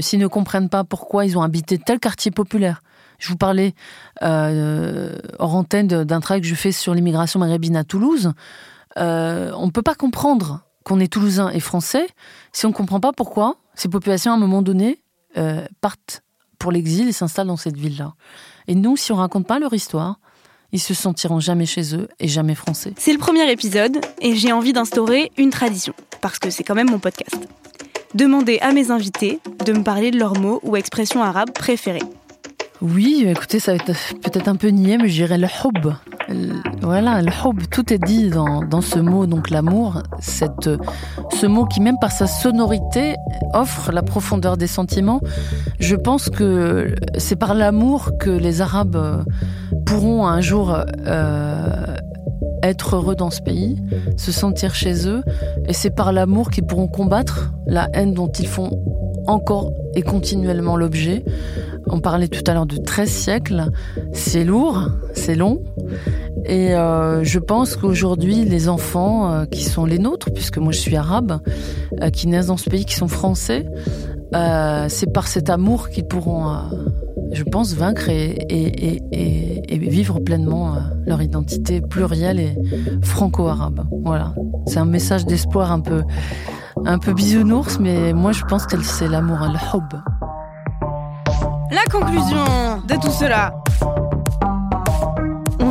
S'ils 0.00 0.18
ne 0.18 0.26
comprennent 0.26 0.68
pas 0.68 0.84
pourquoi 0.84 1.24
ils 1.24 1.38
ont 1.38 1.42
habité 1.42 1.78
tel 1.78 1.98
quartier 1.98 2.30
populaire. 2.30 2.82
Je 3.18 3.28
vous 3.28 3.36
parlais 3.36 3.74
hors 4.20 5.54
antenne 5.54 5.86
d'un 5.86 6.20
travail 6.20 6.40
que 6.40 6.46
je 6.46 6.54
fais 6.54 6.72
sur 6.72 6.94
l'immigration 6.94 7.40
maghrébine 7.40 7.76
à 7.76 7.84
Toulouse. 7.84 8.32
on 8.96 9.66
ne 9.66 9.70
peut 9.70 9.82
pas 9.82 9.94
comprendre 9.94 10.64
qu'on 10.84 11.00
est 11.00 11.12
toulousain 11.12 11.48
et 11.50 11.60
français 11.60 12.06
si 12.52 12.66
on 12.66 12.68
ne 12.68 12.74
comprend 12.74 13.00
pas 13.00 13.12
pourquoi 13.12 13.56
ces 13.74 13.88
populations, 13.88 14.32
à 14.32 14.34
un 14.34 14.38
moment 14.38 14.62
donné, 14.62 15.00
euh, 15.36 15.66
partent 15.80 16.22
pour 16.58 16.72
l'exil 16.72 17.08
et 17.08 17.12
s'installent 17.12 17.48
dans 17.48 17.56
cette 17.56 17.76
ville-là. 17.76 18.14
Et 18.68 18.74
nous, 18.74 18.96
si 18.96 19.12
on 19.12 19.16
raconte 19.16 19.46
pas 19.46 19.58
leur 19.58 19.74
histoire, 19.74 20.20
ils 20.72 20.80
se 20.80 20.94
sentiront 20.94 21.40
jamais 21.40 21.66
chez 21.66 21.94
eux 21.96 22.08
et 22.20 22.28
jamais 22.28 22.54
français. 22.54 22.92
C'est 22.96 23.12
le 23.12 23.18
premier 23.18 23.50
épisode 23.50 24.00
et 24.20 24.36
j'ai 24.36 24.52
envie 24.52 24.72
d'instaurer 24.72 25.30
une 25.36 25.50
tradition, 25.50 25.94
parce 26.20 26.38
que 26.38 26.50
c'est 26.50 26.64
quand 26.64 26.74
même 26.74 26.90
mon 26.90 26.98
podcast. 26.98 27.36
Demander 28.14 28.58
à 28.60 28.72
mes 28.72 28.90
invités 28.90 29.40
de 29.64 29.72
me 29.72 29.82
parler 29.82 30.10
de 30.10 30.18
leurs 30.18 30.38
mots 30.38 30.60
ou 30.62 30.76
expressions 30.76 31.22
arabes 31.22 31.50
préférées. 31.50 32.02
Oui, 32.84 33.24
écoutez, 33.26 33.60
ça 33.60 33.72
va 33.72 33.76
être 33.76 33.86
peut-être 34.22 34.46
un 34.46 34.56
peu 34.56 34.68
niais, 34.68 34.98
mais 34.98 35.08
je 35.08 35.14
dirais 35.14 35.38
le 35.38 35.46
hub. 35.46 35.94
Voilà, 36.82 37.22
le 37.22 37.30
hub, 37.30 37.62
tout 37.70 37.94
est 37.94 37.98
dit 37.98 38.28
dans, 38.28 38.82
ce 38.82 38.98
mot, 38.98 39.24
donc 39.24 39.48
l'amour, 39.48 40.02
cette, 40.20 40.68
ce 41.32 41.46
mot 41.46 41.64
qui 41.64 41.80
même 41.80 41.96
par 41.98 42.12
sa 42.12 42.26
sonorité 42.26 43.14
offre 43.54 43.90
la 43.90 44.02
profondeur 44.02 44.58
des 44.58 44.66
sentiments. 44.66 45.22
Je 45.80 45.96
pense 45.96 46.28
que 46.28 46.94
c'est 47.16 47.36
par 47.36 47.54
l'amour 47.54 48.18
que 48.20 48.28
les 48.28 48.60
Arabes 48.60 49.24
pourront 49.86 50.26
un 50.26 50.42
jour 50.42 50.76
euh, 51.06 51.96
être 52.62 52.96
heureux 52.96 53.14
dans 53.14 53.30
ce 53.30 53.40
pays, 53.40 53.82
se 54.18 54.30
sentir 54.30 54.74
chez 54.74 55.08
eux, 55.08 55.22
et 55.66 55.72
c'est 55.72 55.94
par 55.94 56.12
l'amour 56.12 56.50
qu'ils 56.50 56.66
pourront 56.66 56.88
combattre 56.88 57.50
la 57.66 57.88
haine 57.94 58.12
dont 58.12 58.28
ils 58.28 58.46
font 58.46 58.70
encore 59.26 59.72
et 59.94 60.02
continuellement 60.02 60.76
l'objet. 60.76 61.24
On 61.86 62.00
parlait 62.00 62.28
tout 62.28 62.42
à 62.46 62.54
l'heure 62.54 62.66
de 62.66 62.76
13 62.76 63.08
siècles, 63.08 63.64
c'est 64.12 64.44
lourd, 64.44 64.88
c'est 65.12 65.34
long, 65.34 65.62
et 66.46 66.74
euh, 66.74 67.24
je 67.24 67.38
pense 67.38 67.76
qu'aujourd'hui, 67.76 68.44
les 68.44 68.68
enfants 68.68 69.30
euh, 69.30 69.44
qui 69.46 69.64
sont 69.64 69.86
les 69.86 69.98
nôtres, 69.98 70.30
puisque 70.32 70.58
moi 70.58 70.72
je 70.72 70.78
suis 70.78 70.96
arabe, 70.96 71.40
euh, 72.02 72.10
qui 72.10 72.28
naissent 72.28 72.48
dans 72.48 72.56
ce 72.56 72.68
pays, 72.68 72.84
qui 72.84 72.94
sont 72.94 73.08
français, 73.08 73.66
c'est 74.88 75.12
par 75.12 75.28
cet 75.28 75.48
amour 75.48 75.90
qu'ils 75.90 76.06
pourront, 76.06 76.56
je 77.32 77.44
pense, 77.44 77.74
vaincre 77.74 78.08
et, 78.08 79.00
vivre 79.70 80.18
pleinement 80.18 80.74
leur 81.06 81.22
identité 81.22 81.80
plurielle 81.80 82.40
et 82.40 82.56
franco-arabe. 83.02 83.86
Voilà, 84.04 84.34
c'est 84.66 84.78
un 84.78 84.86
message 84.86 85.24
d'espoir 85.24 85.70
un 85.70 85.78
peu, 85.78 86.02
un 86.86 86.98
peu 86.98 87.12
bisounours, 87.12 87.78
mais 87.78 88.12
moi 88.12 88.32
je 88.32 88.44
pense 88.44 88.66
que 88.66 88.80
c'est 88.82 89.08
l'amour, 89.08 89.38
le 89.40 89.76
hub. 89.76 89.94
La 91.70 91.84
conclusion 91.90 92.82
de 92.86 92.94
tout 93.00 93.10
cela 93.10 93.54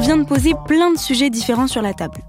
vient 0.04 0.18
de 0.18 0.26
poser 0.26 0.52
plein 0.68 0.92
de 0.92 0.98
sujets 0.98 1.30
différents 1.30 1.68
sur 1.68 1.82
la 1.82 1.94
table. 1.94 2.20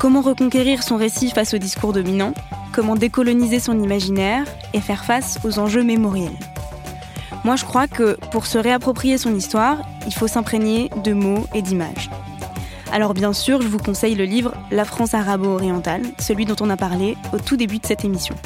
Comment 0.00 0.22
reconquérir 0.22 0.82
son 0.82 0.96
récit 0.96 1.28
face 1.28 1.52
au 1.52 1.58
discours 1.58 1.92
dominant 1.92 2.32
Comment 2.72 2.96
décoloniser 2.96 3.60
son 3.60 3.78
imaginaire 3.78 4.46
et 4.72 4.80
faire 4.80 5.04
face 5.04 5.38
aux 5.44 5.58
enjeux 5.58 5.84
mémoriels 5.84 6.38
Moi, 7.44 7.56
je 7.56 7.66
crois 7.66 7.86
que 7.86 8.16
pour 8.30 8.46
se 8.46 8.56
réapproprier 8.56 9.18
son 9.18 9.34
histoire, 9.34 9.76
il 10.06 10.14
faut 10.14 10.26
s'imprégner 10.26 10.90
de 11.04 11.12
mots 11.12 11.46
et 11.52 11.60
d'images. 11.60 12.08
Alors 12.94 13.12
bien 13.12 13.32
sûr, 13.32 13.60
je 13.60 13.66
vous 13.66 13.78
conseille 13.78 14.14
le 14.14 14.22
livre 14.22 14.54
La 14.70 14.84
France 14.84 15.14
arabo-orientale, 15.14 16.02
celui 16.20 16.44
dont 16.44 16.54
on 16.60 16.70
a 16.70 16.76
parlé 16.76 17.16
au 17.32 17.40
tout 17.40 17.56
début 17.56 17.80
de 17.80 17.86
cette 17.86 18.04
émission. 18.04 18.36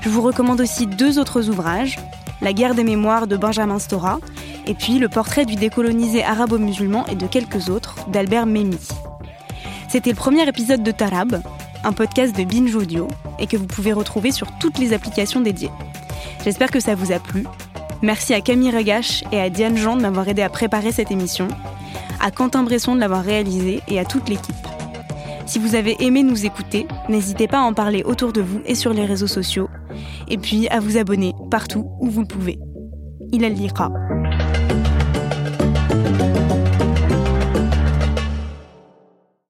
Je 0.00 0.08
vous 0.08 0.20
recommande 0.20 0.60
aussi 0.60 0.88
deux 0.88 1.20
autres 1.20 1.48
ouvrages, 1.48 1.96
La 2.40 2.52
guerre 2.52 2.74
des 2.74 2.82
mémoires 2.82 3.28
de 3.28 3.36
Benjamin 3.36 3.78
Stora 3.78 4.18
et 4.66 4.74
puis 4.74 4.98
le 4.98 5.08
portrait 5.08 5.44
du 5.44 5.54
décolonisé 5.54 6.24
arabo-musulman 6.24 7.06
et 7.06 7.14
de 7.14 7.28
quelques 7.28 7.68
autres 7.68 7.94
d'Albert 8.08 8.46
Memmi. 8.46 8.80
C'était 9.88 10.10
le 10.10 10.16
premier 10.16 10.48
épisode 10.48 10.82
de 10.82 10.90
Tarab, 10.90 11.40
un 11.84 11.92
podcast 11.92 12.36
de 12.36 12.42
Binge 12.42 12.74
Audio, 12.74 13.06
et 13.38 13.46
que 13.46 13.56
vous 13.56 13.66
pouvez 13.66 13.92
retrouver 13.92 14.32
sur 14.32 14.48
toutes 14.58 14.80
les 14.80 14.92
applications 14.92 15.40
dédiées. 15.40 15.70
J'espère 16.42 16.72
que 16.72 16.80
ça 16.80 16.96
vous 16.96 17.12
a 17.12 17.20
plu. 17.20 17.46
Merci 18.02 18.34
à 18.34 18.40
Camille 18.40 18.76
Regache 18.76 19.22
et 19.30 19.40
à 19.40 19.50
Diane 19.50 19.76
Jean 19.76 19.94
de 19.94 20.02
m'avoir 20.02 20.26
aidé 20.26 20.42
à 20.42 20.48
préparer 20.48 20.90
cette 20.90 21.12
émission, 21.12 21.46
à 22.22 22.30
Quentin 22.30 22.62
Bresson 22.62 22.94
de 22.94 23.00
l'avoir 23.00 23.24
réalisée 23.24 23.82
et 23.88 23.98
à 23.98 24.04
toute 24.04 24.28
l'équipe. 24.28 24.54
Si 25.44 25.58
vous 25.58 25.74
avez 25.74 25.96
aimé 26.00 26.22
nous 26.22 26.46
écouter, 26.46 26.86
n'hésitez 27.08 27.48
pas 27.48 27.58
à 27.58 27.62
en 27.62 27.74
parler 27.74 28.04
autour 28.04 28.32
de 28.32 28.40
vous 28.40 28.62
et 28.64 28.76
sur 28.76 28.94
les 28.94 29.04
réseaux 29.04 29.26
sociaux, 29.26 29.68
et 30.28 30.38
puis 30.38 30.68
à 30.68 30.80
vous 30.80 30.96
abonner 30.96 31.34
partout 31.50 31.90
où 32.00 32.08
vous 32.08 32.20
le 32.20 32.26
pouvez. 32.26 32.58
Il 33.32 33.42
lira. 33.42 33.90